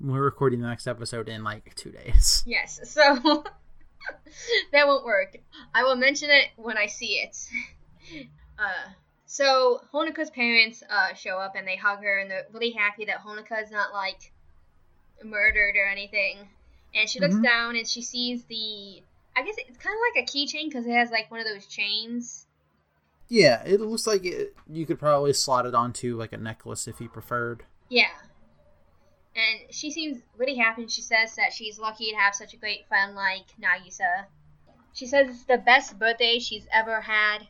We're 0.00 0.22
recording 0.22 0.60
the 0.60 0.68
next 0.68 0.88
episode 0.88 1.28
in 1.28 1.44
like 1.44 1.74
two 1.76 1.92
days. 1.92 2.42
yes, 2.46 2.80
so 2.82 3.44
that 4.72 4.86
won't 4.88 5.04
work. 5.04 5.36
I 5.74 5.84
will 5.84 5.96
mention 5.96 6.30
it 6.30 6.48
when 6.56 6.76
I 6.76 6.86
see 6.86 7.18
it. 7.18 7.36
Uh, 8.58 8.90
so 9.26 9.82
Honoka's 9.92 10.30
parents 10.30 10.82
uh, 10.88 11.12
show 11.14 11.38
up 11.38 11.54
and 11.56 11.66
they 11.66 11.76
hug 11.76 12.02
her 12.02 12.18
and 12.18 12.30
they're 12.30 12.46
really 12.52 12.70
happy 12.70 13.04
that 13.06 13.18
Honoka 13.24 13.62
is 13.62 13.70
not 13.70 13.92
like 13.92 14.32
murdered 15.24 15.74
or 15.76 15.86
anything. 15.86 16.48
And 16.94 17.08
she 17.10 17.20
looks 17.20 17.34
Mhm. 17.34 17.42
down 17.42 17.76
and 17.76 17.86
she 17.86 18.02
sees 18.02 18.44
the 18.44 19.02
I 19.38 19.42
guess 19.42 19.56
it's 19.58 19.76
kind 19.76 19.94
of 19.94 20.00
like 20.14 20.24
a 20.24 20.32
keychain 20.32 20.68
because 20.70 20.86
it 20.86 20.92
has 20.92 21.10
like 21.10 21.30
one 21.30 21.40
of 21.40 21.46
those 21.46 21.66
chains. 21.66 22.46
Yeah, 23.28 23.62
it 23.66 23.80
looks 23.82 24.06
like 24.06 24.24
it, 24.24 24.54
you 24.66 24.86
could 24.86 24.98
probably 24.98 25.32
slot 25.34 25.66
it 25.66 25.74
onto 25.74 26.16
like 26.16 26.32
a 26.32 26.38
necklace 26.38 26.88
if 26.88 27.00
you 27.02 27.08
preferred. 27.10 27.64
Yeah. 27.90 28.08
And 29.34 29.74
she 29.74 29.90
seems 29.90 30.22
really 30.38 30.54
happy. 30.56 30.82
and 30.82 30.90
She 30.90 31.02
says 31.02 31.34
that 31.36 31.52
she's 31.52 31.78
lucky 31.78 32.10
to 32.12 32.16
have 32.16 32.34
such 32.34 32.54
a 32.54 32.56
great 32.56 32.88
friend 32.88 33.14
like 33.14 33.44
Nagisa. 33.60 34.24
She 34.94 35.04
says 35.06 35.28
it's 35.28 35.44
the 35.44 35.58
best 35.58 35.98
birthday 35.98 36.38
she's 36.38 36.66
ever 36.72 37.02
had, 37.02 37.46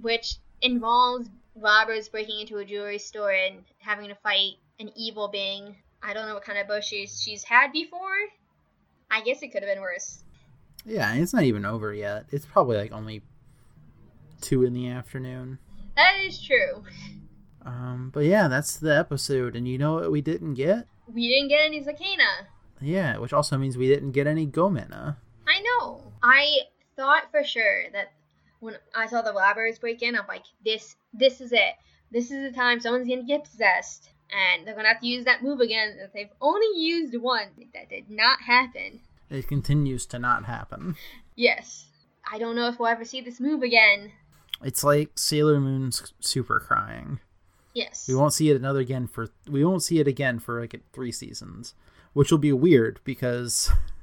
which 0.00 0.36
involves 0.62 1.28
robbers 1.54 2.08
breaking 2.08 2.40
into 2.40 2.58
a 2.58 2.64
jewelry 2.64 2.98
store 2.98 3.32
and 3.32 3.64
having 3.78 4.08
to 4.08 4.14
fight 4.16 4.54
an 4.80 4.90
evil 4.96 5.28
being. 5.28 5.76
I 6.02 6.12
don't 6.12 6.26
know 6.26 6.34
what 6.34 6.44
kind 6.44 6.58
of 6.58 6.68
bush 6.68 6.86
she's, 6.86 7.20
she's 7.20 7.42
had 7.42 7.72
before. 7.72 8.28
I 9.10 9.22
guess 9.22 9.42
it 9.42 9.48
could 9.48 9.62
have 9.62 9.72
been 9.72 9.82
worse. 9.82 10.22
Yeah, 10.84 11.12
it's 11.14 11.34
not 11.34 11.42
even 11.42 11.64
over 11.64 11.92
yet. 11.92 12.26
It's 12.30 12.46
probably 12.46 12.76
like 12.76 12.92
only 12.92 13.22
two 14.40 14.64
in 14.64 14.72
the 14.72 14.88
afternoon. 14.88 15.58
That 15.96 16.20
is 16.24 16.40
true. 16.40 16.84
Um, 17.62 18.10
but 18.14 18.24
yeah, 18.24 18.48
that's 18.48 18.76
the 18.76 18.96
episode. 18.96 19.56
And 19.56 19.66
you 19.66 19.78
know 19.78 19.94
what 19.94 20.12
we 20.12 20.20
didn't 20.20 20.54
get? 20.54 20.86
We 21.12 21.28
didn't 21.28 21.48
get 21.48 21.64
any 21.64 21.82
Zakenna. 21.82 22.46
Yeah, 22.80 23.18
which 23.18 23.32
also 23.32 23.58
means 23.58 23.76
we 23.76 23.88
didn't 23.88 24.12
get 24.12 24.26
any 24.26 24.46
Gomena. 24.46 25.16
I 25.46 25.60
know. 25.60 26.02
I 26.22 26.58
thought 26.96 27.30
for 27.30 27.42
sure 27.42 27.84
that 27.92 28.12
when 28.60 28.76
I 28.94 29.06
saw 29.06 29.22
the 29.22 29.32
robbers 29.32 29.78
break 29.78 30.02
in, 30.02 30.16
I'm 30.16 30.26
like, 30.26 30.44
this, 30.64 30.96
this 31.12 31.40
is 31.40 31.52
it. 31.52 31.74
This 32.10 32.30
is 32.30 32.50
the 32.50 32.56
time 32.56 32.80
someone's 32.80 33.08
gonna 33.08 33.22
get 33.22 33.44
possessed, 33.44 34.10
and 34.32 34.66
they're 34.66 34.74
gonna 34.74 34.88
have 34.88 35.00
to 35.00 35.06
use 35.06 35.24
that 35.24 35.42
move 35.42 35.60
again. 35.60 35.96
That 35.98 36.12
they've 36.14 36.30
only 36.40 36.80
used 36.80 37.14
one. 37.16 37.48
That 37.74 37.90
did 37.90 38.10
not 38.10 38.40
happen. 38.40 39.00
It 39.30 39.46
continues 39.46 40.06
to 40.06 40.18
not 40.18 40.46
happen. 40.46 40.96
Yes. 41.36 41.86
I 42.30 42.38
don't 42.38 42.56
know 42.56 42.68
if 42.68 42.78
we'll 42.78 42.88
ever 42.88 43.04
see 43.04 43.20
this 43.20 43.40
move 43.40 43.62
again. 43.62 44.12
It's 44.62 44.82
like 44.82 45.10
Sailor 45.16 45.60
Moon's 45.60 46.12
super 46.20 46.60
crying. 46.60 47.20
Yes. 47.74 48.06
We 48.08 48.14
won't 48.14 48.32
see 48.32 48.50
it 48.50 48.56
another 48.56 48.80
again 48.80 49.06
for 49.06 49.28
we 49.46 49.64
won't 49.64 49.82
see 49.82 50.00
it 50.00 50.08
again 50.08 50.38
for 50.38 50.60
like 50.60 50.80
three 50.92 51.12
seasons, 51.12 51.74
which 52.12 52.30
will 52.30 52.38
be 52.38 52.52
weird 52.52 53.00
because 53.04 53.70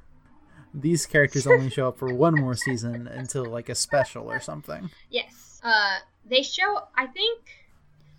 these 0.76 1.06
characters 1.06 1.48
only 1.48 1.70
show 1.70 1.88
up 1.88 1.98
for 1.98 2.14
one 2.14 2.36
more 2.36 2.56
season 2.56 3.08
until 3.08 3.46
like 3.46 3.70
a 3.70 3.76
special 3.76 4.30
or 4.30 4.40
something. 4.40 4.90
Yes. 5.10 5.62
Uh, 5.64 5.98
they 6.26 6.42
show. 6.42 6.88
I 6.96 7.08
think 7.08 7.42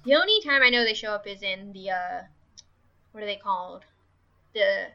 the 0.04 0.14
only 0.14 0.40
time 0.42 0.62
I 0.62 0.70
know 0.70 0.84
they 0.84 0.94
show 0.94 1.10
up 1.10 1.26
is 1.26 1.42
in 1.42 1.72
the 1.72 1.90
uh, 1.90 2.20
what 3.12 3.22
are 3.22 3.26
they 3.26 3.36
called? 3.36 3.84
The 4.54 4.86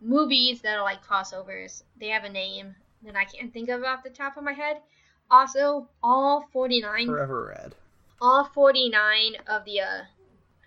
movies 0.00 0.60
that 0.62 0.78
are 0.78 0.82
like 0.82 1.04
crossovers. 1.04 1.82
They 1.98 2.08
have 2.08 2.24
a 2.24 2.28
name 2.28 2.74
that 3.04 3.16
I 3.16 3.24
can't 3.24 3.52
think 3.52 3.68
of 3.68 3.82
off 3.82 4.02
the 4.02 4.10
top 4.10 4.36
of 4.36 4.44
my 4.44 4.52
head. 4.52 4.78
Also, 5.30 5.88
all 6.02 6.48
forty 6.52 6.80
nine. 6.80 7.06
Forever 7.06 7.54
Red. 7.56 7.74
All 8.20 8.44
forty 8.44 8.90
nine 8.90 9.36
of 9.46 9.64
the 9.64 9.80
uh, 9.80 10.02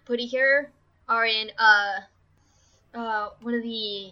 Pretty 0.05 0.27
Cure 0.27 0.71
are 1.07 1.25
in 1.25 1.51
uh, 1.57 1.99
uh, 2.97 3.29
one 3.41 3.53
of 3.53 3.63
the 3.63 4.11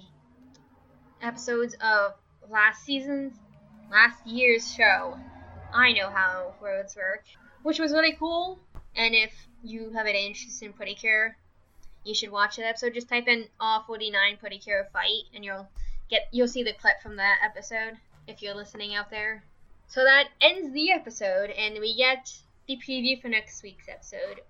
episodes 1.22 1.76
of 1.82 2.14
last 2.50 2.84
season's, 2.84 3.34
last 3.92 4.26
year's 4.26 4.74
show. 4.74 5.18
I 5.74 5.94
know 5.94 6.10
how 6.10 6.54
roads 6.62 6.96
work, 6.96 7.24
which 7.64 7.80
was 7.80 7.92
really 7.92 8.14
cool. 8.14 8.60
And 8.96 9.16
if 9.16 9.34
you 9.64 9.92
have 9.92 10.06
an 10.06 10.16
interest 10.16 10.62
in 10.64 10.74
Pretty 10.74 10.96
Cure, 10.96 11.36
you 12.04 12.14
should 12.14 12.32
watch 12.32 12.58
that 12.58 12.66
episode. 12.66 12.94
Just 12.94 13.10
type 13.10 13.28
in 13.28 13.46
all 13.60 13.84
49 13.84 14.38
Pretty 14.38 14.58
Cure 14.58 14.88
fight, 14.92 15.24
and 15.34 15.46
you'll 15.46 15.68
get 16.10 16.28
you'll 16.32 16.48
see 16.48 16.64
the 16.64 16.74
clip 16.74 17.02
from 17.02 17.16
that 17.18 17.40
episode 17.44 17.98
if 18.28 18.42
you're 18.42 18.56
listening 18.56 18.96
out 18.96 19.10
there. 19.10 19.44
So 19.88 20.04
that 20.04 20.30
ends 20.42 20.74
the 20.74 20.92
episode, 20.92 21.52
and 21.52 21.80
we 21.80 21.96
get 21.96 22.34
the 22.68 22.78
preview 22.78 23.22
for 23.22 23.28
next 23.28 23.64
week's 23.64 23.90
episode, 23.90 24.42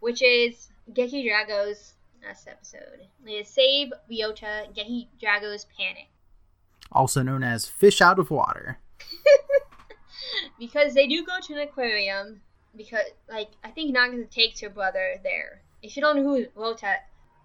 which 0.00 0.22
is 0.22 0.68
Geki 0.92 1.24
Drago's 1.24 1.94
last 2.24 2.46
episode. 2.46 3.00
It 3.26 3.30
is 3.30 3.48
Save 3.48 3.92
Ryota 4.10 4.72
Geki 4.74 5.08
Drago's 5.20 5.66
Panic. 5.76 6.08
Also 6.92 7.22
known 7.22 7.42
as 7.42 7.66
Fish 7.66 8.00
Out 8.00 8.18
of 8.18 8.30
Water. 8.30 8.78
because 10.58 10.94
they 10.94 11.06
do 11.06 11.24
go 11.24 11.38
to 11.42 11.54
an 11.54 11.60
aquarium 11.60 12.40
because 12.76 13.04
like 13.30 13.50
I 13.64 13.70
think 13.70 13.94
Nagisa 13.96 14.30
takes 14.30 14.60
her 14.60 14.70
brother 14.70 15.14
there. 15.22 15.62
If 15.82 15.96
you 15.96 16.02
don't 16.02 16.16
know 16.16 16.22
who 16.22 16.46
Ryota 16.56 16.94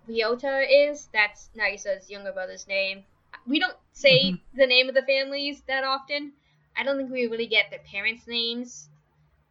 Ryota 0.08 0.66
is, 0.70 1.10
that's 1.14 1.50
Nagisa's 1.58 2.10
younger 2.10 2.32
brother's 2.32 2.68
name. 2.68 3.04
We 3.46 3.60
don't 3.60 3.76
say 3.94 4.32
Mm-hmm. 4.32 4.58
the 4.58 4.68
name 4.68 4.90
of 4.90 4.96
the 4.96 5.02
families 5.04 5.62
that 5.68 5.84
often. 5.84 6.34
I 6.78 6.84
don't 6.84 6.98
think 6.98 7.12
we 7.12 7.28
really 7.28 7.48
get 7.48 7.70
their 7.70 7.80
parents' 7.80 8.28
names, 8.28 8.90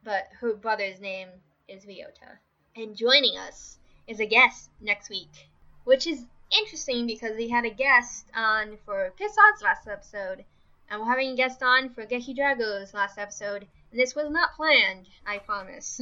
but 0.05 0.29
her 0.41 0.55
brother's 0.55 1.01
name 1.01 1.29
is 1.69 1.85
Ryota. 1.85 2.39
And 2.77 2.95
joining 2.97 3.37
us 3.37 3.79
is 4.07 4.21
a 4.21 4.27
guest 4.27 4.71
next 4.81 5.11
week, 5.11 5.49
which 5.85 6.07
is 6.07 6.25
interesting 6.51 7.07
because 7.07 7.37
we 7.37 7.49
had 7.49 7.65
a 7.65 7.71
guest 7.71 8.27
on 8.35 8.79
for 8.85 9.13
Pissard's 9.19 9.63
last 9.63 9.89
episode, 9.89 10.45
and 10.91 11.01
we're 11.01 11.09
having 11.09 11.31
a 11.31 11.37
guest 11.37 11.63
on 11.63 11.91
for 11.91 12.07
Geki 12.07 12.37
Drago's 12.37 12.95
last 12.95 13.19
episode, 13.19 13.67
and 13.91 14.01
this 14.01 14.15
was 14.15 14.31
not 14.31 14.55
planned, 14.57 15.07
I 15.27 15.39
promise. 15.39 16.01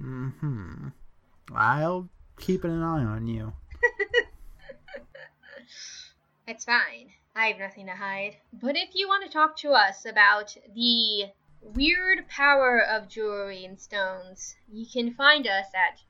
Hmm. 0.00 0.88
I'll 1.54 2.08
keep 2.38 2.64
an 2.64 2.82
eye 2.82 3.04
on 3.04 3.26
you. 3.26 3.52
it's 6.46 6.64
fine. 6.64 7.10
I 7.34 7.48
have 7.48 7.58
nothing 7.58 7.86
to 7.86 7.92
hide. 7.92 8.36
But 8.52 8.76
if 8.76 8.90
you 8.94 9.08
want 9.08 9.24
to 9.24 9.30
talk 9.30 9.56
to 9.58 9.72
us 9.72 10.04
about 10.04 10.56
the 10.74 11.30
weird 11.62 12.28
power 12.28 12.80
of 12.80 13.08
jewelry 13.08 13.64
and 13.64 13.78
stones, 13.78 14.56
you 14.70 14.86
can 14.86 15.14
find 15.14 15.46
us 15.46 15.66
at 15.74 16.00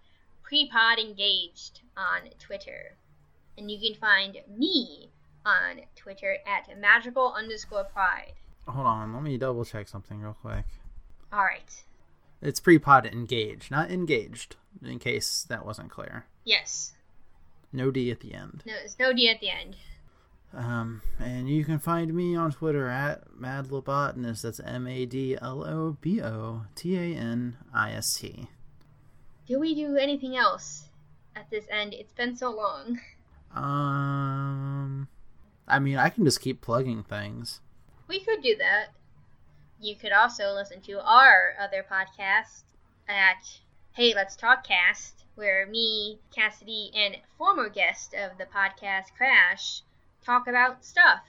Prepod 0.43 0.99
Engaged 0.99 1.80
on 1.97 2.30
Twitter. 2.38 2.97
And 3.57 3.71
you 3.71 3.79
can 3.79 3.99
find 4.01 4.39
me 4.49 5.11
on 5.45 5.81
Twitter 5.97 6.39
at 6.47 6.79
magical 6.79 7.35
underscore 7.37 7.85
pride. 7.85 8.35
Hold 8.67 8.87
on, 8.87 9.13
let 9.13 9.23
me 9.23 9.37
double 9.37 9.65
check 9.65 9.89
something 9.89 10.21
real 10.21 10.37
quick. 10.41 10.65
Alright. 11.33 11.83
It's 12.41 12.61
pre-pod 12.61 13.07
engaged, 13.07 13.71
not 13.71 13.91
engaged, 13.91 14.57
in 14.85 14.99
case 14.99 15.45
that 15.49 15.65
wasn't 15.65 15.91
clear. 15.91 16.27
Yes. 16.45 16.93
No 17.73 17.91
D 17.91 18.11
at 18.11 18.21
the 18.21 18.35
end. 18.35 18.63
No, 18.67 18.75
there's 18.75 18.99
no 18.99 19.13
D 19.13 19.29
at 19.29 19.41
the 19.41 19.51
end. 19.51 19.77
Um, 20.55 21.01
and 21.19 21.49
you 21.49 21.65
can 21.65 21.79
find 21.79 22.13
me 22.13 22.37
on 22.37 22.53
Twitter 22.53 22.89
at 22.89 23.31
madlobotanist. 23.31 24.43
That's 24.43 24.61
M 24.61 24.87
A 24.87 25.07
D 25.07 25.39
L 25.41 25.65
O 25.65 25.97
B 26.01 26.21
O 26.21 26.67
T 26.75 26.97
A 26.97 27.17
N 27.17 27.57
I 27.73 27.93
S 27.93 28.15
T. 28.15 28.49
Do 29.47 29.59
we 29.59 29.75
do 29.75 29.97
anything 29.97 30.37
else 30.37 30.89
at 31.35 31.49
this 31.51 31.65
end? 31.71 31.95
It's 31.95 32.13
been 32.13 32.37
so 32.37 32.51
long. 32.51 33.01
Um, 33.55 35.09
I 35.69 35.79
mean, 35.79 35.99
I 35.99 36.09
can 36.09 36.25
just 36.25 36.41
keep 36.41 36.61
plugging 36.61 37.03
things. 37.03 37.61
We 38.09 38.21
could 38.21 38.43
do 38.43 38.57
that. 38.57 38.89
You 39.81 39.97
could 39.97 40.13
also 40.13 40.53
listen 40.55 40.81
to 40.83 41.01
our 41.05 41.55
other 41.61 41.85
podcast 41.91 42.63
at 43.09 43.43
Hey 43.93 44.15
Let's 44.15 44.37
Talk 44.37 44.65
Cast, 44.65 45.25
where 45.35 45.67
me, 45.67 46.19
Cassidy, 46.35 46.91
and 46.95 47.17
former 47.37 47.69
guest 47.69 48.15
of 48.15 48.39
the 48.39 48.45
podcast, 48.45 49.13
Crash, 49.17 49.83
talk 50.25 50.47
about 50.47 50.85
stuff. 50.85 51.21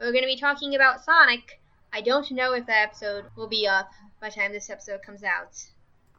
We're 0.00 0.12
going 0.12 0.24
to 0.24 0.28
be 0.28 0.38
talking 0.38 0.74
about 0.74 1.04
Sonic. 1.04 1.60
I 1.92 2.00
don't 2.00 2.30
know 2.30 2.54
if 2.54 2.66
that 2.66 2.88
episode 2.88 3.26
will 3.36 3.48
be 3.48 3.66
up 3.66 3.90
by 4.20 4.30
the 4.30 4.34
time 4.34 4.52
this 4.52 4.70
episode 4.70 5.02
comes 5.02 5.22
out. 5.22 5.62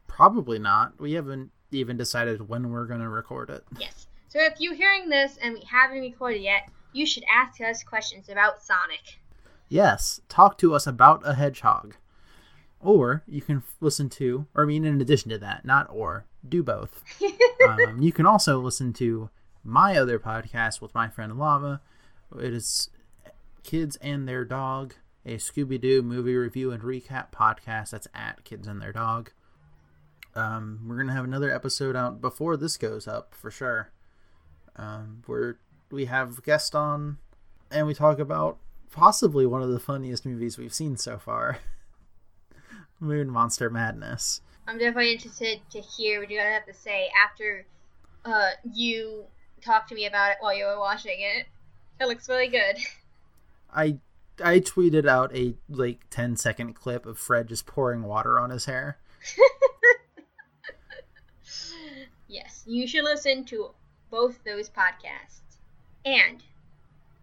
Probably 0.06 0.58
not. 0.58 1.00
We 1.00 1.14
haven't 1.14 1.50
even 1.72 1.96
decided 1.96 2.48
when 2.48 2.70
we're 2.70 2.86
gonna 2.86 3.08
record 3.08 3.50
it. 3.50 3.64
Yes. 3.78 4.06
So 4.34 4.40
if 4.40 4.54
you're 4.58 4.74
hearing 4.74 5.08
this 5.08 5.38
and 5.40 5.54
we 5.54 5.62
haven't 5.70 6.00
recorded 6.00 6.42
yet, 6.42 6.68
you 6.92 7.06
should 7.06 7.22
ask 7.32 7.60
us 7.60 7.84
questions 7.84 8.28
about 8.28 8.60
Sonic. 8.60 9.20
Yes, 9.68 10.20
talk 10.28 10.58
to 10.58 10.74
us 10.74 10.88
about 10.88 11.22
a 11.24 11.34
hedgehog. 11.34 11.94
Or 12.80 13.22
you 13.28 13.40
can 13.40 13.62
listen 13.80 14.08
to, 14.10 14.48
or 14.52 14.64
I 14.64 14.66
mean, 14.66 14.84
in 14.84 15.00
addition 15.00 15.30
to 15.30 15.38
that, 15.38 15.64
not 15.64 15.86
or, 15.88 16.26
do 16.48 16.64
both. 16.64 17.04
um, 17.68 18.02
you 18.02 18.10
can 18.10 18.26
also 18.26 18.58
listen 18.58 18.92
to 18.94 19.30
my 19.62 19.96
other 19.96 20.18
podcast 20.18 20.80
with 20.80 20.92
my 20.96 21.08
friend 21.08 21.38
Lava. 21.38 21.80
It 22.36 22.52
is 22.52 22.90
Kids 23.62 23.94
and 24.02 24.26
Their 24.26 24.44
Dog, 24.44 24.94
a 25.24 25.36
Scooby 25.36 25.80
Doo 25.80 26.02
movie 26.02 26.34
review 26.34 26.72
and 26.72 26.82
recap 26.82 27.30
podcast 27.30 27.90
that's 27.90 28.08
at 28.12 28.42
Kids 28.42 28.66
and 28.66 28.82
Their 28.82 28.92
Dog. 28.92 29.30
Um, 30.34 30.80
we're 30.88 30.96
gonna 30.96 31.14
have 31.14 31.24
another 31.24 31.54
episode 31.54 31.94
out 31.94 32.20
before 32.20 32.56
this 32.56 32.76
goes 32.76 33.06
up 33.06 33.32
for 33.32 33.52
sure. 33.52 33.92
Um, 34.76 35.22
where 35.26 35.58
we 35.90 36.06
have 36.06 36.42
guest 36.42 36.74
on, 36.74 37.18
and 37.70 37.86
we 37.86 37.94
talk 37.94 38.18
about 38.18 38.58
possibly 38.90 39.46
one 39.46 39.62
of 39.62 39.70
the 39.70 39.80
funniest 39.80 40.26
movies 40.26 40.58
we've 40.58 40.74
seen 40.74 40.96
so 40.96 41.18
far, 41.18 41.58
Moon 43.00 43.30
Monster 43.30 43.70
Madness. 43.70 44.40
I'm 44.66 44.78
definitely 44.78 45.12
interested 45.12 45.60
to 45.70 45.80
hear 45.80 46.20
what 46.20 46.30
you 46.30 46.38
guys 46.38 46.52
have 46.52 46.66
to 46.66 46.74
say 46.74 47.10
after 47.24 47.66
uh, 48.24 48.50
you 48.72 49.24
talk 49.60 49.86
to 49.88 49.94
me 49.94 50.06
about 50.06 50.32
it 50.32 50.36
while 50.40 50.56
you 50.56 50.64
were 50.64 50.78
watching 50.78 51.18
it. 51.18 51.46
It 52.00 52.06
looks 52.06 52.28
really 52.28 52.48
good. 52.48 52.76
I 53.74 53.98
I 54.42 54.60
tweeted 54.60 55.06
out 55.06 55.34
a 55.36 55.54
like 55.68 56.08
10 56.10 56.36
second 56.36 56.74
clip 56.74 57.06
of 57.06 57.18
Fred 57.18 57.48
just 57.48 57.66
pouring 57.66 58.02
water 58.02 58.38
on 58.38 58.50
his 58.50 58.64
hair. 58.64 58.98
yes, 62.28 62.64
you 62.66 62.86
should 62.86 63.04
listen 63.04 63.44
to 63.46 63.70
both 64.14 64.44
those 64.44 64.70
podcasts. 64.70 65.58
And 66.04 66.40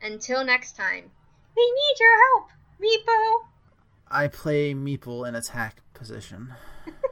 until 0.01 0.43
next 0.43 0.75
time, 0.75 1.09
we 1.55 1.63
need 1.63 1.95
your 2.01 2.17
help, 2.27 2.49
Mepple. 2.81 3.45
I 4.09 4.27
play 4.27 4.73
Meeple 4.73 5.25
in 5.25 5.35
attack 5.35 5.77
position. 5.93 6.53